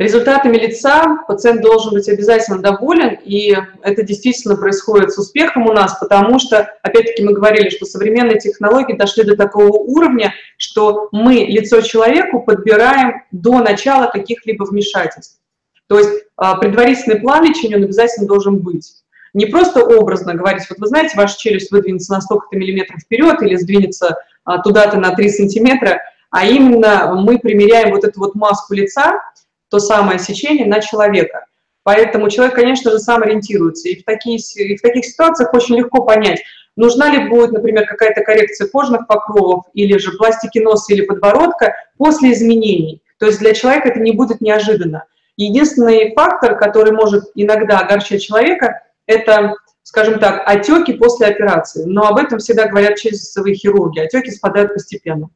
Результатами 0.00 0.56
лица 0.56 1.18
пациент 1.28 1.62
должен 1.62 1.94
быть 1.94 2.08
обязательно 2.08 2.58
доволен, 2.58 3.16
и 3.24 3.56
это 3.84 4.02
действительно 4.02 4.56
происходит 4.56 5.12
с 5.12 5.18
успехом 5.18 5.68
у 5.68 5.72
нас, 5.72 5.96
потому 6.00 6.40
что, 6.40 6.68
опять-таки, 6.82 7.22
мы 7.22 7.32
говорили, 7.32 7.68
что 7.68 7.86
современные 7.86 8.40
технологии 8.40 8.96
дошли 8.96 9.22
до 9.22 9.36
такого 9.36 9.78
уровня, 9.78 10.34
что 10.56 11.10
мы 11.12 11.44
лицо 11.46 11.80
человеку 11.80 12.40
подбираем 12.42 13.22
до 13.30 13.60
начала 13.60 14.08
каких-либо 14.08 14.64
вмешательств. 14.64 15.38
То 15.86 16.00
есть 16.00 16.24
а, 16.36 16.56
предварительный 16.56 17.20
план 17.20 17.44
лечения 17.44 17.76
он 17.76 17.84
обязательно 17.84 18.26
должен 18.26 18.58
быть. 18.58 19.01
Не 19.34 19.46
просто 19.46 19.84
образно 19.84 20.34
говорить, 20.34 20.64
вот 20.68 20.78
вы 20.78 20.86
знаете, 20.86 21.16
ваша 21.16 21.38
челюсть 21.38 21.70
выдвинется 21.70 22.12
на 22.12 22.20
столько-то 22.20 22.56
миллиметров 22.56 23.00
вперед 23.00 23.42
или 23.42 23.56
сдвинется 23.56 24.18
а, 24.44 24.58
туда-то 24.58 24.98
на 24.98 25.14
3 25.14 25.28
сантиметра, 25.30 26.02
а 26.30 26.46
именно 26.46 27.14
мы 27.14 27.38
примеряем 27.38 27.90
вот 27.90 28.04
эту 28.04 28.20
вот 28.20 28.34
маску 28.34 28.74
лица, 28.74 29.22
то 29.70 29.78
самое 29.78 30.18
сечение 30.18 30.66
на 30.66 30.80
человека. 30.80 31.46
Поэтому 31.82 32.30
человек, 32.30 32.54
конечно 32.54 32.90
же, 32.90 32.98
сам 32.98 33.22
ориентируется. 33.22 33.88
И 33.88 34.00
в, 34.00 34.04
такие, 34.04 34.38
и 34.38 34.76
в 34.76 34.82
таких 34.82 35.04
ситуациях 35.04 35.52
очень 35.52 35.76
легко 35.76 36.02
понять, 36.02 36.42
нужна 36.76 37.10
ли 37.10 37.28
будет, 37.28 37.52
например, 37.52 37.86
какая-то 37.86 38.22
коррекция 38.22 38.68
кожных 38.68 39.06
покровов 39.06 39.64
или 39.74 39.96
же 39.98 40.12
пластики 40.12 40.58
носа 40.58 40.92
или 40.92 41.02
подбородка 41.02 41.74
после 41.96 42.32
изменений. 42.32 43.02
То 43.18 43.26
есть 43.26 43.38
для 43.38 43.54
человека 43.54 43.88
это 43.88 44.00
не 44.00 44.12
будет 44.12 44.40
неожиданно. 44.40 45.04
Единственный 45.36 46.12
фактор, 46.14 46.56
который 46.58 46.92
может 46.92 47.24
иногда 47.34 47.78
огорчать 47.78 48.22
человека, 48.22 48.81
это, 49.06 49.54
скажем 49.82 50.18
так, 50.18 50.42
отеки 50.46 50.92
после 50.92 51.26
операции. 51.26 51.84
Но 51.84 52.06
об 52.06 52.18
этом 52.18 52.38
всегда 52.38 52.68
говорят 52.68 52.98
челюстевые 52.98 53.54
хирурги. 53.54 54.00
Отеки 54.00 54.30
спадают 54.30 54.74
постепенно. 54.74 55.30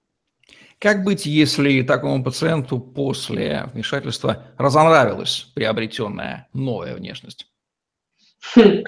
Как 0.78 1.04
быть, 1.04 1.24
если 1.24 1.82
такому 1.82 2.22
пациенту 2.22 2.78
после 2.78 3.68
вмешательства 3.72 4.44
разонравилась 4.58 5.50
приобретенная 5.54 6.48
новая 6.52 6.94
внешность? 6.94 7.46
Хм. 8.54 8.84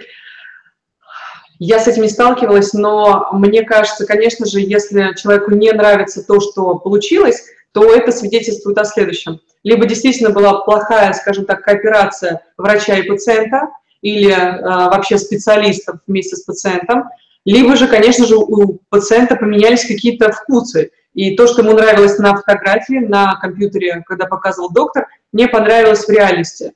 Я 1.58 1.80
с 1.80 1.88
этим 1.88 2.02
не 2.02 2.08
сталкивалась, 2.08 2.72
но 2.72 3.30
мне 3.32 3.64
кажется, 3.64 4.06
конечно 4.06 4.46
же, 4.46 4.60
если 4.60 5.14
человеку 5.16 5.52
не 5.52 5.72
нравится 5.72 6.24
то, 6.24 6.40
что 6.40 6.76
получилось, 6.76 7.46
то 7.72 7.92
это 7.92 8.12
свидетельствует 8.12 8.78
о 8.78 8.84
следующем. 8.84 9.40
Либо 9.64 9.86
действительно 9.86 10.30
была 10.30 10.60
плохая, 10.60 11.12
скажем 11.14 11.46
так, 11.46 11.64
кооперация 11.64 12.42
врача 12.56 12.96
и 12.96 13.08
пациента, 13.08 13.70
или 14.02 14.30
э, 14.30 14.62
вообще 14.62 15.18
специалистов 15.18 16.00
вместе 16.06 16.36
с 16.36 16.44
пациентом, 16.44 17.04
либо 17.44 17.76
же, 17.76 17.88
конечно 17.88 18.26
же, 18.26 18.36
у 18.36 18.80
пациента 18.90 19.36
поменялись 19.36 19.86
какие-то 19.86 20.30
вкусы. 20.32 20.90
И 21.14 21.34
то, 21.34 21.46
что 21.46 21.62
ему 21.62 21.72
нравилось 21.72 22.18
на 22.18 22.36
фотографии, 22.36 22.98
на 22.98 23.36
компьютере, 23.40 24.02
когда 24.06 24.26
показывал 24.26 24.70
доктор, 24.70 25.06
не 25.32 25.48
понравилось 25.48 26.04
в 26.04 26.10
реальности. 26.10 26.72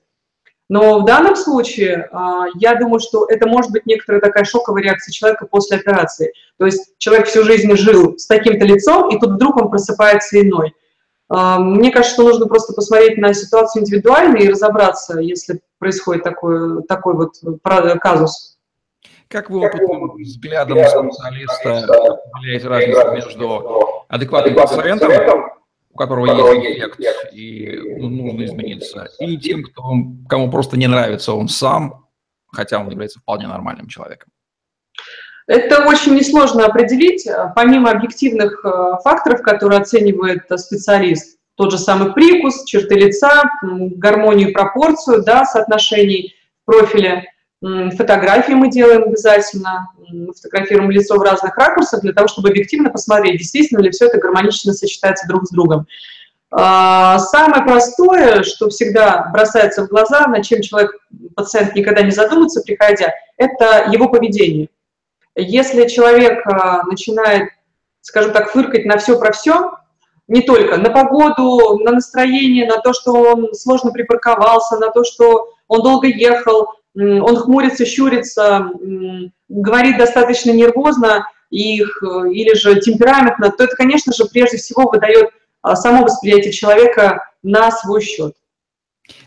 Но 0.69 1.01
в 1.01 1.05
данном 1.05 1.37
случае 1.37 2.09
а, 2.13 2.47
я 2.55 2.75
думаю, 2.77 2.99
что 2.99 3.27
это 3.27 3.47
может 3.47 3.71
быть 3.73 3.85
некоторая 3.85 4.23
такая 4.23 4.45
шоковая 4.45 4.83
реакция 4.83 5.13
человека 5.13 5.47
после 5.47 5.77
операции. 5.77 6.33
То 6.59 6.65
есть 6.65 6.95
человек 6.97 7.27
всю 7.27 7.45
жизнь 7.45 7.77
жил 7.77 8.17
с 8.17 8.27
таким-то 8.27 8.65
лицом, 8.65 9.15
и 9.15 9.21
тут 9.21 9.33
вдруг 9.33 9.59
он 9.59 9.69
просыпается 9.69 10.41
иной. 10.41 10.73
А, 11.35 11.59
мне 11.59 11.91
кажется, 11.91 12.13
что 12.15 12.25
нужно 12.25 12.47
просто 12.47 12.75
посмотреть 12.75 13.17
на 13.17 13.33
ситуацию 13.33 13.83
индивидуально 13.83 14.37
и 14.37 14.51
разобраться, 14.51 15.19
если 15.19 15.63
происходит 15.79 16.25
такой, 16.25 16.83
такой 16.83 17.15
вот 17.15 17.37
казус. 18.01 18.59
Как 19.29 19.49
вы 19.49 19.67
опытным 19.67 20.15
взглядом 20.19 20.77
специалиста 20.77 21.79
определяете 22.35 22.69
разницу 22.69 23.13
между 23.13 24.05
адекватным 24.09 24.57
пациентом, 24.57 25.11
у 25.91 25.97
которого 25.97 26.27
есть 26.27 26.79
эффект 26.79 27.01
и 27.33 27.79
нужно 27.99 28.45
измениться, 28.45 29.09
и 29.19 29.39
тем, 29.39 29.63
кто, 29.63 29.83
кому 30.29 30.51
просто 30.51 30.77
не 30.77 30.87
нравится 30.87 31.33
он 31.33 31.49
сам, 31.49 32.09
хотя 32.49 32.79
он 32.79 32.91
является 32.91 33.21
вполне 33.21 33.47
нормальным 33.47 33.89
человеком? 33.89 34.32
Это 35.47 35.87
очень 35.87 36.15
несложно 36.15 36.65
определить. 36.67 37.29
Помимо 37.55 37.91
объективных 37.91 38.65
э, 38.65 38.69
факторов, 39.03 39.43
которые 39.43 39.81
оценивает 39.81 40.45
специалист, 40.57 41.39
тот 41.57 41.73
же 41.73 41.79
самый 41.79 42.13
прикус, 42.13 42.65
черты 42.65 42.95
лица, 42.95 43.43
гармонию, 43.63 44.53
пропорцию 44.53 45.23
да, 45.23 45.45
соотношений 45.45 46.35
в 46.63 46.67
профиле, 46.67 47.27
Фотографии 47.63 48.55
мы 48.55 48.71
делаем 48.71 49.05
обязательно, 49.05 49.89
фотографируем 50.35 50.91
лицо 50.91 51.17
в 51.17 51.23
разных 51.23 51.57
ракурсах 51.57 52.01
для 52.01 52.13
того, 52.13 52.27
чтобы 52.27 52.49
объективно 52.49 52.91
посмотреть, 52.91 53.39
действительно 53.39 53.79
ли 53.81 53.91
все 53.91 54.07
это 54.07 54.19
гармонично 54.19 54.73
сочетается 54.73 55.29
друг 55.29 55.47
с 55.47 55.51
другом. 55.51 55.87
Самое 56.51 57.63
простое, 57.65 58.43
что 58.43 58.69
всегда 58.69 59.29
бросается 59.33 59.87
в 59.87 59.89
глаза, 59.89 60.27
над 60.27 60.45
чем 60.45 60.61
человек, 60.61 60.91
пациент 61.37 61.77
никогда 61.77 62.03
не 62.03 62.11
задумается, 62.11 62.63
приходя, 62.63 63.13
это 63.37 63.89
его 63.93 64.09
поведение. 64.09 64.69
Если 65.35 65.89
человек 65.89 66.47
а, 66.47 66.83
начинает, 66.85 67.51
скажем 68.01 68.33
так, 68.33 68.51
фыркать 68.51 68.85
на 68.85 68.99
все 68.99 69.19
про 69.19 69.33
все, 69.33 69.73
не 70.29 70.43
только 70.43 70.77
на 70.77 70.91
погоду, 70.91 71.79
на 71.83 71.93
настроение, 71.93 72.67
на 72.67 72.79
то, 72.79 72.93
что 72.93 73.13
он 73.13 73.55
сложно 73.55 73.93
припарковался, 73.93 74.79
на 74.79 74.91
то, 74.91 75.05
что 75.05 75.49
он 75.69 75.83
долго 75.83 76.07
ехал, 76.07 76.69
он 76.95 77.37
хмурится, 77.37 77.87
щурится, 77.87 78.71
говорит 79.49 79.99
достаточно 79.99 80.51
нервозно 80.51 81.27
их, 81.51 82.03
или 82.31 82.55
же 82.55 82.81
темпераментно, 82.81 83.51
то 83.51 83.65
это, 83.65 83.77
конечно 83.77 84.13
же, 84.13 84.25
прежде 84.27 84.57
всего 84.57 84.89
выдает 84.91 85.31
а, 85.61 85.77
само 85.77 86.05
восприятие 86.05 86.53
человека 86.53 87.31
на 87.43 87.71
свой 87.71 88.01
счет. 88.01 88.35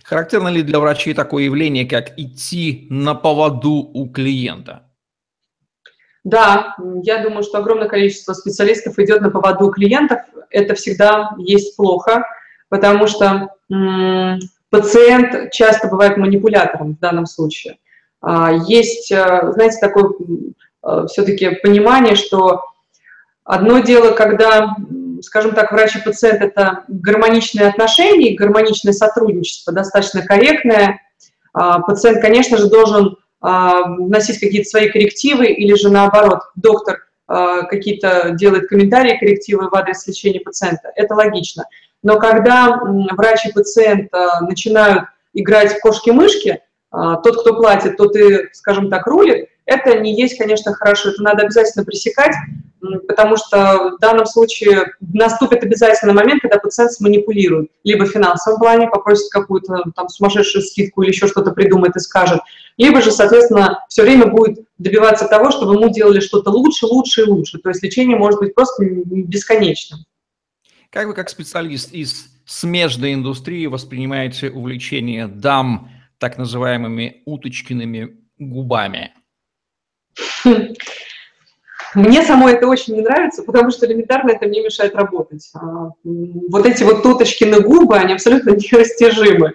Характерно 0.04 0.50
ли 0.50 0.62
для 0.62 0.80
врачей 0.80 1.14
такое 1.14 1.44
явление, 1.44 1.86
как 1.86 2.18
идти 2.18 2.88
на 2.90 3.16
поводу 3.16 3.72
у 3.72 4.10
клиента? 4.10 4.85
Да, 6.26 6.76
я 7.04 7.20
думаю, 7.22 7.44
что 7.44 7.60
огромное 7.60 7.88
количество 7.88 8.34
специалистов 8.34 8.98
идет 8.98 9.22
на 9.22 9.30
поводу 9.30 9.70
клиентов. 9.70 10.22
Это 10.50 10.74
всегда 10.74 11.30
есть 11.38 11.78
плохо, 11.78 12.26
потому 12.68 13.06
что 13.06 13.52
пациент 14.72 15.52
часто 15.52 15.88
бывает 15.88 16.18
манипулятором 16.18 16.96
в 16.96 17.00
данном 17.00 17.28
случае. 17.28 17.78
А, 18.22 18.52
есть, 18.52 19.12
э, 19.12 19.52
знаете, 19.54 19.78
такое 19.80 20.10
э, 20.84 21.06
все-таки 21.08 21.52
понимание, 21.62 22.16
что 22.16 22.64
одно 23.44 23.80
дело, 23.80 24.12
когда, 24.14 24.76
скажем 25.22 25.54
так, 25.54 25.72
врач 25.72 25.96
и 25.96 26.02
пациент– 26.02 26.42
это 26.44 26.86
гармоничные 26.88 27.68
отношения, 27.68 28.36
гармоничное 28.36 28.94
сотрудничество, 28.94 29.72
достаточно 29.72 30.24
корректное. 30.24 31.02
А, 31.54 31.82
пациент, 31.82 32.20
конечно 32.20 32.58
же, 32.58 32.68
должен 32.68 33.16
вносить 33.46 34.40
какие-то 34.40 34.70
свои 34.70 34.90
коррективы 34.90 35.48
или 35.48 35.76
же 35.76 35.90
наоборот, 35.90 36.40
доктор 36.56 37.06
какие-то 37.28 38.32
делает 38.32 38.68
комментарии, 38.68 39.18
коррективы 39.20 39.70
в 39.70 39.76
адрес 39.76 40.08
лечения 40.08 40.40
пациента. 40.40 40.92
Это 40.96 41.14
логично. 41.16 41.66
Но 42.02 42.18
когда 42.20 42.80
врач 43.12 43.46
и 43.46 43.52
пациент 43.52 44.12
начинают 44.42 45.06
играть 45.34 45.74
в 45.74 45.82
кошки-мышки, 45.82 46.62
тот, 46.92 47.42
кто 47.42 47.56
платит, 47.56 47.98
тот 47.98 48.16
и, 48.16 48.48
скажем 48.54 48.90
так, 48.90 49.06
рулит, 49.08 49.50
это 49.66 50.00
не 50.00 50.16
есть, 50.20 50.38
конечно, 50.38 50.74
хорошо. 50.74 51.10
Это 51.10 51.22
надо 51.24 51.44
обязательно 51.44 51.84
пресекать, 51.84 52.36
потому 53.08 53.38
что 53.38 53.96
в 53.98 54.00
данном 54.00 54.26
случае 54.26 54.94
наступит 55.00 55.64
обязательно 55.64 56.14
момент, 56.14 56.42
когда 56.42 56.58
пациент 56.58 56.92
сманипулирует. 56.94 57.72
Либо 57.84 58.06
в 58.06 58.12
финансовом 58.12 58.60
плане 58.60 58.88
попросит 58.88 59.30
какую-то 59.32 59.84
там 59.96 60.10
сумасшедшую 60.10 60.64
скидку 60.64 61.04
или 61.04 61.12
еще 61.12 61.28
что-то 61.28 61.52
придумает 61.52 61.96
и 61.96 62.00
скажет. 62.00 62.42
Либо 62.78 63.02
же, 63.02 63.12
соответственно, 63.12 63.80
все 63.90 64.04
время 64.04 64.28
будет 64.28 64.60
добиваться 64.78 65.28
того, 65.28 65.52
чтобы 65.52 65.76
ему 65.76 65.90
делали 65.90 66.20
что-то 66.20 66.50
лучше, 66.50 66.86
лучше 66.86 67.22
и 67.22 67.26
лучше. 67.26 67.60
То 67.60 67.70
есть 67.70 67.84
лечение 67.84 68.18
может 68.18 68.40
быть 68.40 68.54
просто 68.54 68.84
бесконечным. 68.84 70.00
Как 70.90 71.08
вы, 71.08 71.14
как 71.14 71.30
специалист 71.30 71.94
из 71.94 72.30
смежной 72.46 73.14
индустрии, 73.14 73.66
воспринимаете 73.68 74.50
увлечение 74.50 75.28
дам 75.28 75.90
так 76.20 76.38
называемыми 76.38 77.24
уточкиными 77.26 78.18
губами? 78.38 79.14
Мне 81.96 82.24
самой 82.24 82.54
это 82.54 82.68
очень 82.68 82.96
не 82.96 83.02
нравится, 83.02 83.42
потому 83.44 83.72
что 83.72 83.86
элементарно 83.86 84.32
это 84.32 84.48
мне 84.48 84.62
мешает 84.62 84.96
работать. 84.96 85.50
А, 85.54 85.92
вот 86.04 86.66
эти 86.66 86.84
вот 86.84 87.04
туточки 87.04 87.46
на 87.46 87.62
губы, 87.62 87.98
они 87.98 88.14
абсолютно 88.14 88.50
нерастяжимы. 88.56 89.54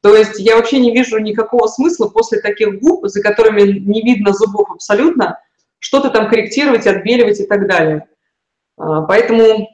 То 0.00 0.16
есть 0.16 0.38
я 0.38 0.56
вообще 0.56 0.78
не 0.78 0.94
вижу 0.94 1.18
никакого 1.18 1.66
смысла 1.66 2.08
после 2.08 2.40
таких 2.40 2.80
губ, 2.80 3.06
за 3.08 3.20
которыми 3.20 3.62
не 3.62 4.02
видно 4.02 4.32
зубов 4.32 4.70
абсолютно, 4.70 5.40
что-то 5.80 6.10
там 6.10 6.28
корректировать, 6.28 6.86
отбеливать 6.86 7.40
и 7.40 7.46
так 7.46 7.66
далее. 7.66 8.06
А, 8.78 9.02
поэтому 9.02 9.68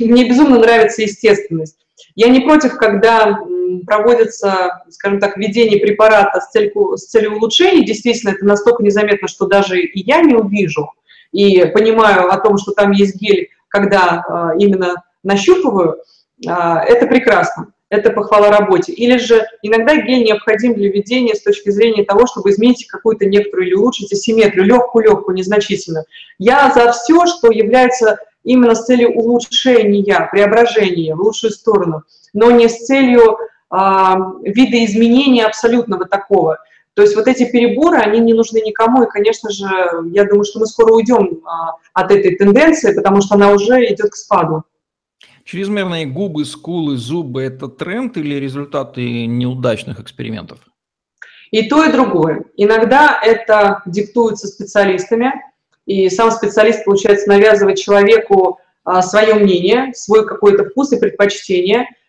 мне 0.00 0.28
безумно 0.28 0.58
нравится 0.58 1.02
естественность. 1.02 1.76
Я 2.16 2.28
не 2.28 2.40
против, 2.40 2.76
когда 2.76 3.38
проводится, 3.86 4.82
скажем 4.88 5.20
так, 5.20 5.36
введение 5.36 5.78
препарата 5.78 6.40
с 6.40 6.50
целью, 6.50 6.96
с 6.96 7.06
целью 7.06 7.36
улучшения. 7.36 7.84
Действительно, 7.84 8.30
это 8.30 8.44
настолько 8.44 8.82
незаметно, 8.82 9.28
что 9.28 9.46
даже 9.46 9.80
и 9.80 10.00
я 10.00 10.22
не 10.22 10.34
увижу 10.34 10.90
и 11.32 11.64
понимаю 11.66 12.30
о 12.30 12.38
том, 12.38 12.58
что 12.58 12.72
там 12.72 12.92
есть 12.92 13.16
гель, 13.16 13.48
когда 13.68 14.24
а, 14.26 14.52
именно 14.58 15.02
нащупываю, 15.22 15.98
а, 16.46 16.82
это 16.84 17.06
прекрасно, 17.06 17.72
это 17.88 18.10
похвала 18.10 18.50
работе. 18.50 18.92
Или 18.92 19.18
же 19.18 19.46
иногда 19.62 19.96
гель 19.96 20.24
необходим 20.24 20.74
для 20.74 20.88
введения 20.90 21.34
с 21.34 21.42
точки 21.42 21.70
зрения 21.70 22.04
того, 22.04 22.26
чтобы 22.26 22.50
изменить 22.50 22.86
какую-то 22.86 23.26
некоторую 23.26 23.68
или 23.68 23.74
улучшить 23.74 24.12
асимметрию, 24.12 24.64
легкую-легкую, 24.64 25.36
незначительно. 25.36 26.04
Я 26.38 26.72
за 26.74 26.92
все, 26.92 27.26
что 27.26 27.50
является 27.50 28.18
именно 28.42 28.74
с 28.74 28.86
целью 28.86 29.12
улучшения, 29.12 30.28
преображения 30.32 31.14
в 31.14 31.20
лучшую 31.20 31.52
сторону, 31.52 32.02
но 32.32 32.50
не 32.50 32.68
с 32.68 32.86
целью 32.86 33.36
э, 33.36 33.76
видоизменения 34.42 35.46
абсолютного 35.46 36.06
такого– 36.06 36.58
то 36.94 37.02
есть 37.02 37.14
вот 37.14 37.28
эти 37.28 37.50
переборы, 37.50 37.98
они 37.98 38.20
не 38.20 38.34
нужны 38.34 38.58
никому, 38.58 39.04
и, 39.04 39.08
конечно 39.08 39.50
же, 39.50 39.66
я 40.12 40.24
думаю, 40.24 40.44
что 40.44 40.58
мы 40.58 40.66
скоро 40.66 40.92
уйдем 40.92 41.40
а, 41.46 41.76
от 41.94 42.10
этой 42.10 42.36
тенденции, 42.36 42.94
потому 42.94 43.20
что 43.20 43.36
она 43.36 43.52
уже 43.52 43.84
идет 43.86 44.10
к 44.10 44.16
спаду. 44.16 44.64
Чрезмерные 45.44 46.06
губы, 46.06 46.44
скулы, 46.44 46.96
зубы– 46.96 47.42
это 47.44 47.68
тренд 47.68 48.16
или 48.16 48.34
результаты 48.34 49.26
неудачных 49.26 50.00
экспериментов? 50.00 50.58
И 51.50 51.68
то, 51.68 51.84
и 51.84 51.92
другое. 51.92 52.44
Иногда 52.56 53.18
это 53.22 53.82
диктуется 53.86 54.46
специалистами, 54.46 55.32
и 55.86 56.08
сам 56.10 56.30
специалист, 56.30 56.84
получается, 56.84 57.28
навязывает 57.28 57.78
человеку 57.78 58.58
а, 58.84 59.02
свое 59.02 59.34
мнение, 59.34 59.94
свой 59.94 60.26
какой-то 60.26 60.64
вкус 60.64 60.92
и 60.92 60.98
предпочтение– 60.98 61.86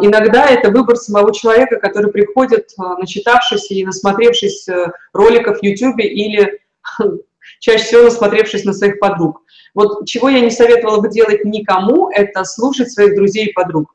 иногда 0.00 0.46
это 0.46 0.70
выбор 0.70 0.96
самого 0.96 1.34
человека, 1.34 1.78
который 1.78 2.10
приходит, 2.10 2.72
а, 2.78 2.96
начитавшись 2.96 3.70
и 3.70 3.84
насмотревшись 3.84 4.68
э, 4.68 4.92
роликов 5.12 5.58
в 5.58 5.62
YouTube 5.62 5.98
или 5.98 6.60
чаще 7.60 7.84
всего 7.84 8.04
насмотревшись 8.04 8.64
на 8.64 8.72
своих 8.72 8.98
подруг. 8.98 9.42
Вот 9.74 10.06
чего 10.06 10.28
я 10.28 10.40
не 10.40 10.50
советовала 10.50 11.00
бы 11.00 11.10
делать 11.10 11.44
никому, 11.44 12.10
это 12.10 12.44
слушать 12.44 12.90
своих 12.90 13.14
друзей 13.14 13.46
и 13.48 13.52
подруг, 13.52 13.94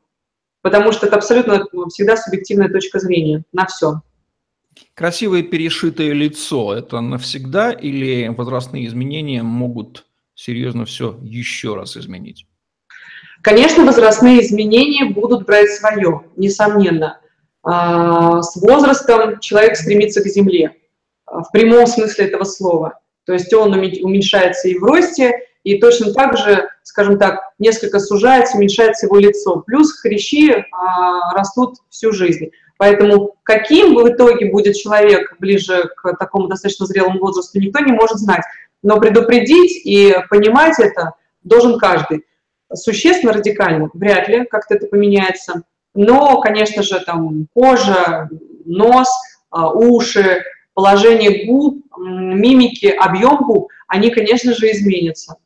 потому 0.61 0.91
что 0.91 1.07
это 1.07 1.15
абсолютно 1.15 1.65
ну, 1.71 1.87
всегда 1.87 2.15
субъективная 2.15 2.69
точка 2.69 2.99
зрения 2.99 3.43
на 3.51 3.65
все. 3.65 4.01
Красивое 4.93 5.43
перешитое 5.43 6.13
лицо– 6.13 6.73
это 6.75 6.99
навсегда 7.01 7.71
или 7.71 8.27
возрастные 8.27 8.85
изменения 8.87 9.41
могут 9.41 10.05
серьезно 10.35 10.85
все 10.85 11.17
еще 11.21 11.75
раз 11.75 11.97
изменить? 11.97 12.45
Конечно, 13.45 13.85
возрастные 13.85 14.41
изменения 14.41 15.05
будут 15.05 15.45
брать 15.45 15.69
свое, 15.69 16.23
несомненно. 16.35 17.19
А, 17.61 18.41
с 18.41 18.55
возрастом 18.55 19.39
человек 19.39 19.77
стремится 19.77 20.23
к 20.23 20.25
земле, 20.25 20.75
а, 21.27 21.43
в 21.43 21.51
прямом 21.51 21.85
смысле 21.85 22.25
этого 22.25 22.43
слова. 22.43 22.97
То 23.27 23.33
есть 23.33 23.53
он 23.53 23.71
уменьшается 23.71 24.67
и 24.67 24.79
в 24.79 24.83
росте, 24.83 25.41
и 25.63 25.77
точно 25.77 26.11
так 26.11 26.35
же, 26.39 26.67
скажем 26.81 27.19
так, 27.19 27.39
несколько 27.59 27.99
сужается, 27.99 28.57
уменьшается 28.57 29.05
его 29.05 29.17
лицо. 29.17 29.61
Плюс 29.67 29.93
хрящи 29.93 30.65
а, 30.71 31.37
растут 31.37 31.75
всю 31.91 32.13
жизнь. 32.13 32.49
Поэтому 32.79 33.35
каким 33.43 33.93
в 33.93 34.09
итоге 34.09 34.49
будет 34.49 34.75
человек 34.75 35.35
ближе 35.37 35.87
к 35.97 36.15
такому 36.17 36.47
достаточно 36.47 36.87
зрелому 36.87 37.19
возрасту, 37.19 37.59
никто 37.59 37.77
не 37.81 37.91
может 37.91 38.17
знать. 38.17 38.41
Но 38.81 38.99
предупредить 38.99 39.85
и 39.85 40.15
понимать 40.31 40.79
это 40.79 41.11
должен 41.43 41.77
каждый 41.77 42.25
существенно 42.73 43.33
радикально, 43.33 43.89
вряд 43.93 44.27
ли 44.27 44.45
как-то 44.45 44.75
это 44.75 44.87
поменяется. 44.87 45.63
Но, 45.93 46.41
конечно 46.41 46.83
же, 46.83 46.99
там 46.99 47.47
кожа, 47.53 48.29
нос, 48.65 49.09
а, 49.49 49.71
уши, 49.71 50.43
положение 50.73 51.45
губ, 51.45 51.85
мимики, 51.97 52.87
объем 52.87 53.37
губ, 53.37 53.69
они, 53.87 54.09
конечно 54.09 54.53
же, 54.53 54.71
изменятся. 54.71 55.37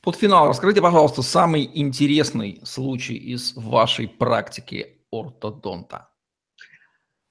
Под 0.00 0.16
финал 0.16 0.48
расскажите, 0.48 0.80
пожалуйста, 0.80 1.22
самый 1.22 1.68
интересный 1.74 2.60
случай 2.64 3.14
из 3.14 3.54
вашей 3.56 4.08
практики 4.08 4.98
ортодонта. 5.10 6.08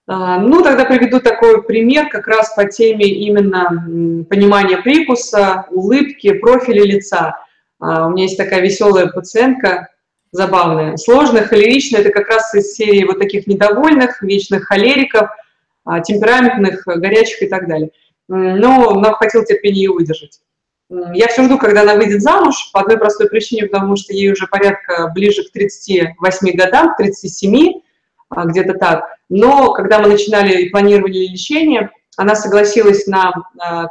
А, 0.05 0.39
ну, 0.39 0.61
тогда 0.61 0.85
приведу 0.85 1.19
такой 1.19 1.63
пример 1.63 2.09
как 2.09 2.27
раз 2.27 2.53
по 2.55 2.65
теме 2.65 3.07
именно 3.07 4.25
понимания 4.29 4.77
прикуса, 4.77 5.65
улыбки, 5.71 6.33
профиля 6.33 6.83
лица. 6.83 7.35
А, 7.79 8.07
у 8.07 8.11
меня 8.11 8.23
есть 8.23 8.37
такая 8.37 8.61
веселая 8.61 9.07
пациентка, 9.07 9.89
забавная. 10.31 10.97
Сложная, 10.97 11.43
холеричная, 11.43 12.01
это 12.01 12.11
как 12.11 12.27
раз 12.27 12.53
из 12.53 12.73
серии 12.73 13.03
вот 13.03 13.19
таких 13.19 13.47
недовольных, 13.47 14.21
вечных 14.21 14.65
холериков, 14.65 15.29
а, 15.85 16.01
темпераментных, 16.01 16.83
горячих 16.85 17.43
и 17.43 17.47
так 17.47 17.67
далее. 17.67 17.91
Но 18.27 18.93
нам 18.99 19.13
хватило 19.13 19.45
терпения 19.45 19.83
ее 19.83 19.91
выдержать. 19.91 20.41
Я 20.89 21.27
все 21.27 21.43
жду, 21.43 21.57
когда 21.57 21.81
она 21.81 21.95
выйдет 21.95 22.21
замуж, 22.21 22.71
по 22.71 22.79
одной 22.79 22.97
простой 22.97 23.29
причине, 23.29 23.67
потому 23.67 23.97
что 23.97 24.13
ей 24.13 24.31
уже 24.31 24.47
порядка 24.47 25.11
ближе 25.13 25.43
к 25.43 25.51
38 25.51 26.51
годам, 26.55 26.93
к 26.93 26.97
37, 26.97 27.81
а, 28.29 28.45
где-то 28.45 28.73
так. 28.73 29.05
Но 29.29 29.73
когда 29.73 29.99
мы 29.99 30.07
начинали 30.07 30.61
и 30.61 30.69
планировали 30.69 31.27
лечение, 31.27 31.91
она 32.15 32.35
согласилась 32.35 33.05
на 33.05 33.31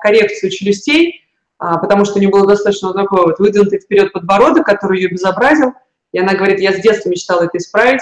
коррекцию 0.00 0.50
челюстей, 0.50 1.25
потому 1.58 2.04
что 2.04 2.16
у 2.16 2.18
нее 2.18 2.30
было 2.30 2.46
достаточно 2.46 2.88
вот 2.88 2.96
такой 2.96 3.24
вот 3.24 3.38
выдвинутый 3.38 3.80
вперед 3.80 4.12
подбородок, 4.12 4.66
который 4.66 5.00
ее 5.00 5.08
безобразил. 5.08 5.72
И 6.12 6.18
она 6.18 6.34
говорит, 6.34 6.60
я 6.60 6.72
с 6.72 6.80
детства 6.80 7.08
мечтала 7.08 7.44
это 7.44 7.58
исправить. 7.58 8.00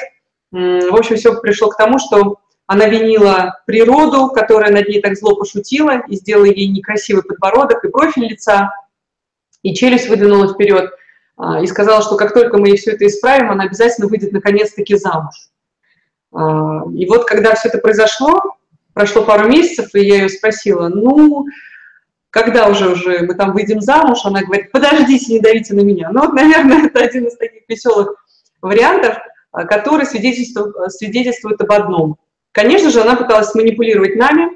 В 0.50 0.96
общем, 0.96 1.16
все 1.16 1.40
пришло 1.40 1.68
к 1.68 1.76
тому, 1.76 1.98
что 1.98 2.38
она 2.66 2.86
винила 2.86 3.60
природу, 3.66 4.30
которая 4.30 4.72
над 4.72 4.88
ней 4.88 5.00
так 5.02 5.16
зло 5.16 5.36
пошутила, 5.36 6.02
и 6.08 6.16
сделала 6.16 6.46
ей 6.46 6.68
некрасивый 6.68 7.22
подбородок 7.22 7.84
и 7.84 7.88
профиль 7.88 8.28
лица, 8.28 8.70
и 9.62 9.74
челюсть 9.74 10.08
выдвинула 10.08 10.52
вперед, 10.52 10.90
а, 11.36 11.62
и 11.62 11.66
сказала, 11.66 12.02
что 12.02 12.16
как 12.16 12.32
только 12.32 12.56
мы 12.56 12.68
ей 12.68 12.76
все 12.76 12.92
это 12.92 13.06
исправим, 13.06 13.50
она 13.50 13.64
обязательно 13.64 14.08
выйдет 14.08 14.32
наконец-таки 14.32 14.96
замуж. 14.96 15.34
А, 16.32 16.84
и 16.94 17.06
вот 17.06 17.26
когда 17.26 17.54
все 17.54 17.68
это 17.68 17.78
произошло, 17.78 18.40
прошло 18.94 19.24
пару 19.24 19.48
месяцев, 19.48 19.94
и 19.94 20.06
я 20.06 20.22
ее 20.22 20.28
спросила, 20.28 20.88
ну, 20.88 21.46
когда 22.34 22.66
уже, 22.66 22.90
уже 22.90 23.20
мы 23.20 23.34
там 23.34 23.52
выйдем 23.52 23.80
замуж, 23.80 24.18
она 24.24 24.42
говорит, 24.42 24.72
подождите, 24.72 25.34
не 25.34 25.40
давите 25.40 25.72
на 25.72 25.82
меня. 25.82 26.10
Ну, 26.10 26.22
вот, 26.22 26.32
наверное, 26.32 26.86
это 26.86 26.98
один 26.98 27.26
из 27.28 27.36
таких 27.36 27.62
веселых 27.68 28.16
вариантов, 28.60 29.16
а, 29.52 29.64
который 29.64 30.04
свидетельствует, 30.04 30.74
свидетельствует 30.90 31.60
об 31.60 31.70
одном. 31.70 32.16
Конечно 32.50 32.90
же, 32.90 33.02
она 33.02 33.14
пыталась 33.14 33.54
манипулировать 33.54 34.16
нами, 34.16 34.48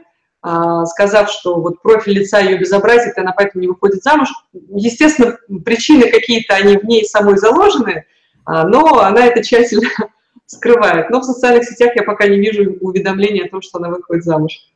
а, 0.43 0.87
сказав, 0.87 1.31
что 1.31 1.61
вот 1.61 1.81
профиль 1.81 2.19
лица 2.19 2.41
ее 2.41 2.59
безобразит, 2.59 3.17
и 3.17 3.21
она 3.21 3.31
поэтому 3.31 3.63
не 3.63 3.69
выходит 3.69 4.03
замуж. 4.03 4.29
Естественно, 4.53 5.39
причины 5.65 6.11
какие-то, 6.11 6.57
они 6.57 6.79
в 6.79 6.85
ней 6.85 7.05
самой 7.05 7.37
заложены, 7.37 8.07
а, 8.45 8.67
но 8.67 8.99
она 8.99 9.25
это 9.25 9.45
тщательно 9.45 9.89
скрывает. 10.47 11.11
Но 11.11 11.21
в 11.21 11.25
социальных 11.25 11.63
сетях 11.63 11.93
я 11.95 12.03
пока 12.03 12.27
не 12.27 12.41
вижу 12.41 12.77
уведомления 12.81 13.45
о 13.45 13.51
том, 13.51 13.63
что 13.63 13.79
она 13.79 13.89
выходит 13.91 14.25
замуж. 14.25 14.68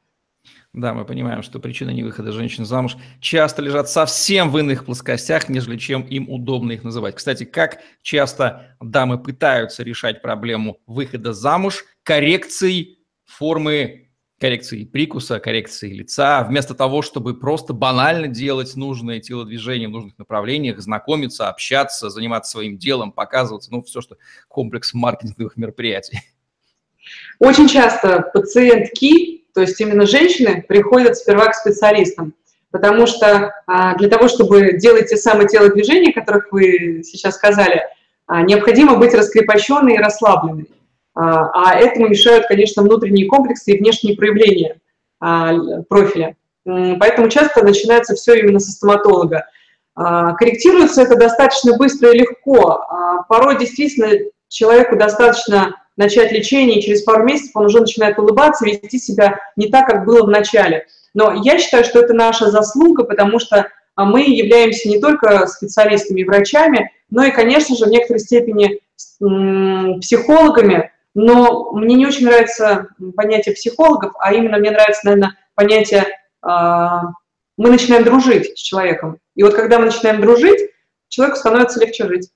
Да, 0.73 0.95
мы 0.95 1.05
понимаем, 1.05 1.43
что 1.43 1.61
причины 1.61 1.91
невыхода 1.91 2.33
женщин 2.33 2.65
замуж 2.65 2.97
часто 3.21 3.61
лежат 3.61 3.91
совсем 3.91 4.51
в 4.51 4.59
иных 4.59 4.87
плоскостях, 4.87 5.51
нежели 5.51 5.77
чем 5.77 6.01
им 6.03 6.31
удобно 6.31 6.73
их 6.73 6.83
называть. 6.83 7.17
Кстати, 7.17 7.45
как 7.45 7.81
часто 8.01 8.75
дамы 8.81 9.19
пытаются 9.23 9.83
решать 9.83 10.23
проблему 10.23 10.79
выхода 10.87 11.35
замуж 11.35 11.85
коррекцией 12.03 13.01
формы 13.27 14.09
коррекции 14.41 14.85
прикуса, 14.85 15.39
коррекции 15.39 15.93
лица, 15.93 16.43
вместо 16.43 16.75
того, 16.75 17.03
чтобы 17.03 17.39
просто 17.39 17.75
банально 17.75 18.27
делать 18.27 18.75
нужные 18.75 19.21
телодвижения 19.21 19.89
в 19.89 19.93
нужных 19.93 20.19
направлениях, 20.19 20.81
знакомиться, 20.81 21.49
общаться, 21.49 22.11
заниматься 22.11 22.53
своим 22.53 22.77
делом, 22.77 23.13
показываться, 23.13 23.71
ну, 23.71 23.83
все, 23.83 24.01
что 24.01 24.17
комплекс 24.49 24.95
маркетинговых 24.95 25.57
мероприятий. 25.57 26.23
Очень 27.39 27.69
часто 27.69 28.31
пациентки, 28.35 29.42
то 29.55 29.61
есть 29.61 29.81
именно 29.81 30.07
женщины, 30.07 30.65
приходят 30.67 31.17
сперва 31.17 31.49
к 31.49 31.55
специалистам, 31.55 32.35
потому 32.71 33.07
что 33.07 33.53
а, 33.67 33.95
для 33.97 34.09
того, 34.09 34.29
чтобы 34.29 34.73
делать 34.75 35.11
те 35.11 35.17
самые 35.17 35.47
телодвижения, 35.47 36.13
которых 36.13 36.51
вы 36.53 37.03
сейчас 37.05 37.35
сказали, 37.35 37.83
а, 38.27 38.43
необходимо 38.43 38.97
быть 38.97 39.15
раскрепощенной 39.15 39.95
и 39.95 39.99
расслабленной. 39.99 40.69
А, 41.15 41.51
а 41.53 41.79
этому 41.79 42.09
мешают, 42.09 42.47
конечно, 42.47 42.83
внутренние 42.83 43.29
комплексы 43.29 43.73
и 43.73 43.79
внешние 43.79 44.17
проявления 44.17 44.77
профиля. 45.89 46.35
Поэтому 46.65 47.29
часто 47.29 47.63
начинается 47.65 48.17
все 48.17 48.35
именно 48.35 48.59
со 48.59 48.73
стоматолога. 48.73 49.47
Корректируется 49.95 51.03
это 51.03 51.15
достаточно 51.15 51.77
быстро 51.77 52.11
и 52.11 52.19
легко. 52.19 52.85
Порой 53.29 53.57
действительно 53.57 54.09
человеку 54.49 54.97
достаточно 54.97 55.77
начать 55.97 56.33
лечение, 56.33 56.79
и 56.79 56.83
через 56.83 57.03
пару 57.03 57.25
месяцев 57.25 57.53
он 57.55 57.67
уже 57.67 57.81
начинает 57.81 58.19
улыбаться, 58.19 58.65
вести 58.65 58.99
себя 58.99 59.39
не 59.57 59.69
так, 59.69 59.87
как 59.87 60.05
было 60.05 60.25
в 60.25 60.31
начале. 60.31 60.87
Но 61.15 61.33
я 61.43 61.59
считаю, 61.59 61.85
что 61.85 62.01
это 62.01 62.15
наша 62.15 62.51
заслуга, 62.51 63.05
потому 63.05 63.39
что 63.39 63.69
мы 63.97 64.23
являемся 64.23 64.89
не 64.89 65.01
только 65.01 65.47
специалистами 65.47 66.21
и 66.21 66.25
врачами, 66.25 66.91
но 67.11 67.25
и, 67.25 67.31
конечно 67.31 67.77
же, 67.77 67.85
в 67.85 67.91
некоторой 67.91 68.21
степени 68.21 68.81
психологами, 70.01 70.91
но 71.15 71.73
мне 71.73 71.97
не 71.97 72.07
очень 72.07 72.25
нравится 72.25 72.89
понятие 73.17 73.55
психологов, 73.55 74.13
а 74.19 74.33
именно 74.33 74.59
мне 74.59 74.71
нравится, 74.71 75.03
наверное, 75.05 75.37
понятие 75.55 76.07
а, 76.41 77.03
мы 77.57 77.71
начинаем 77.71 78.05
дружить 78.05 78.59
с 78.59 78.61
человеком. 78.61 79.19
И 79.35 79.43
вот 79.43 79.55
когда 79.55 79.79
мы 79.79 79.87
начинаем 79.87 80.21
дружить, 80.21 80.71
человеку 81.09 81.39
становится 81.39 81.81
легче 81.81 82.07
жить. 82.09 82.31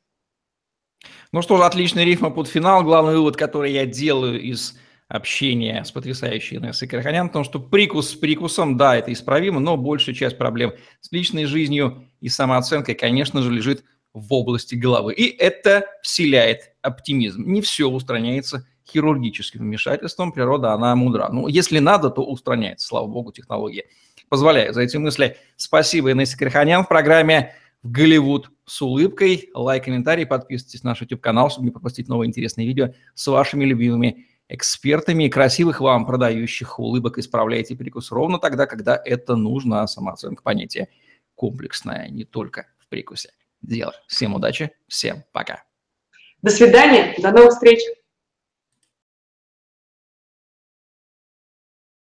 Ну 1.32 1.42
что 1.42 1.56
же, 1.56 1.64
отличный 1.64 2.04
рифма 2.04 2.30
под 2.30 2.48
финал. 2.48 2.82
Главный 2.82 3.14
вывод, 3.14 3.36
который 3.36 3.72
я 3.72 3.86
делаю 3.86 4.40
из 4.40 4.78
общения 5.08 5.84
с 5.84 5.92
потрясающей 5.92 6.56
Инессой 6.56 6.88
Караханян, 6.88 7.30
том, 7.30 7.44
что 7.44 7.60
прикус 7.60 8.10
с 8.10 8.14
прикусом, 8.14 8.76
да, 8.76 8.96
это 8.96 9.12
исправимо, 9.12 9.60
но 9.60 9.76
большая 9.76 10.14
часть 10.14 10.36
проблем 10.36 10.72
с 11.00 11.12
личной 11.12 11.44
жизнью 11.44 12.08
и 12.20 12.28
самооценкой, 12.28 12.94
конечно 12.94 13.42
же, 13.42 13.52
лежит 13.52 13.84
в 14.14 14.32
области 14.32 14.74
головы. 14.74 15.14
И 15.14 15.24
это 15.24 15.86
вселяет 16.02 16.72
оптимизм. 16.82 17.44
Не 17.44 17.60
все 17.60 17.88
устраняется 17.88 18.66
хирургическим 18.88 19.60
вмешательством. 19.60 20.32
Природа, 20.32 20.72
она 20.72 20.94
мудра. 20.96 21.28
Ну, 21.30 21.48
если 21.48 21.78
надо, 21.80 22.10
то 22.10 22.22
устраняется. 22.22 22.86
Слава 22.86 23.06
богу, 23.06 23.32
технология 23.32 23.84
позволяет. 24.28 24.74
За 24.74 24.80
эти 24.82 24.96
мысли 24.96 25.36
спасибо 25.56 26.12
Инессе 26.12 26.36
Криханян 26.36 26.84
в 26.84 26.88
программе 26.88 27.54
Голливуд 27.90 28.50
с 28.64 28.82
улыбкой. 28.82 29.50
Лайк, 29.54 29.84
комментарий, 29.84 30.26
подписывайтесь 30.26 30.82
на 30.82 30.90
наш 30.90 31.00
YouTube-канал, 31.00 31.50
чтобы 31.50 31.66
не 31.66 31.70
пропустить 31.70 32.08
новые 32.08 32.28
интересные 32.28 32.66
видео 32.66 32.92
с 33.14 33.26
вашими 33.26 33.64
любимыми 33.64 34.26
экспертами. 34.48 35.24
И 35.24 35.30
красивых 35.30 35.80
вам 35.80 36.06
продающих 36.06 36.78
улыбок 36.78 37.18
исправляйте 37.18 37.76
прикус 37.76 38.10
ровно 38.10 38.38
тогда, 38.38 38.66
когда 38.66 39.00
это 39.04 39.36
нужно. 39.36 39.82
А 39.82 39.86
самооценка 39.86 40.42
понятие 40.42 40.88
комплексное, 41.34 42.08
не 42.08 42.24
только 42.24 42.66
в 42.78 42.88
прикусе 42.88 43.30
дело. 43.62 43.94
Всем 44.08 44.34
удачи, 44.34 44.70
всем 44.88 45.24
пока. 45.32 45.64
До 46.42 46.50
свидания, 46.50 47.14
до 47.18 47.30
новых 47.30 47.52
встреч. 47.52 47.80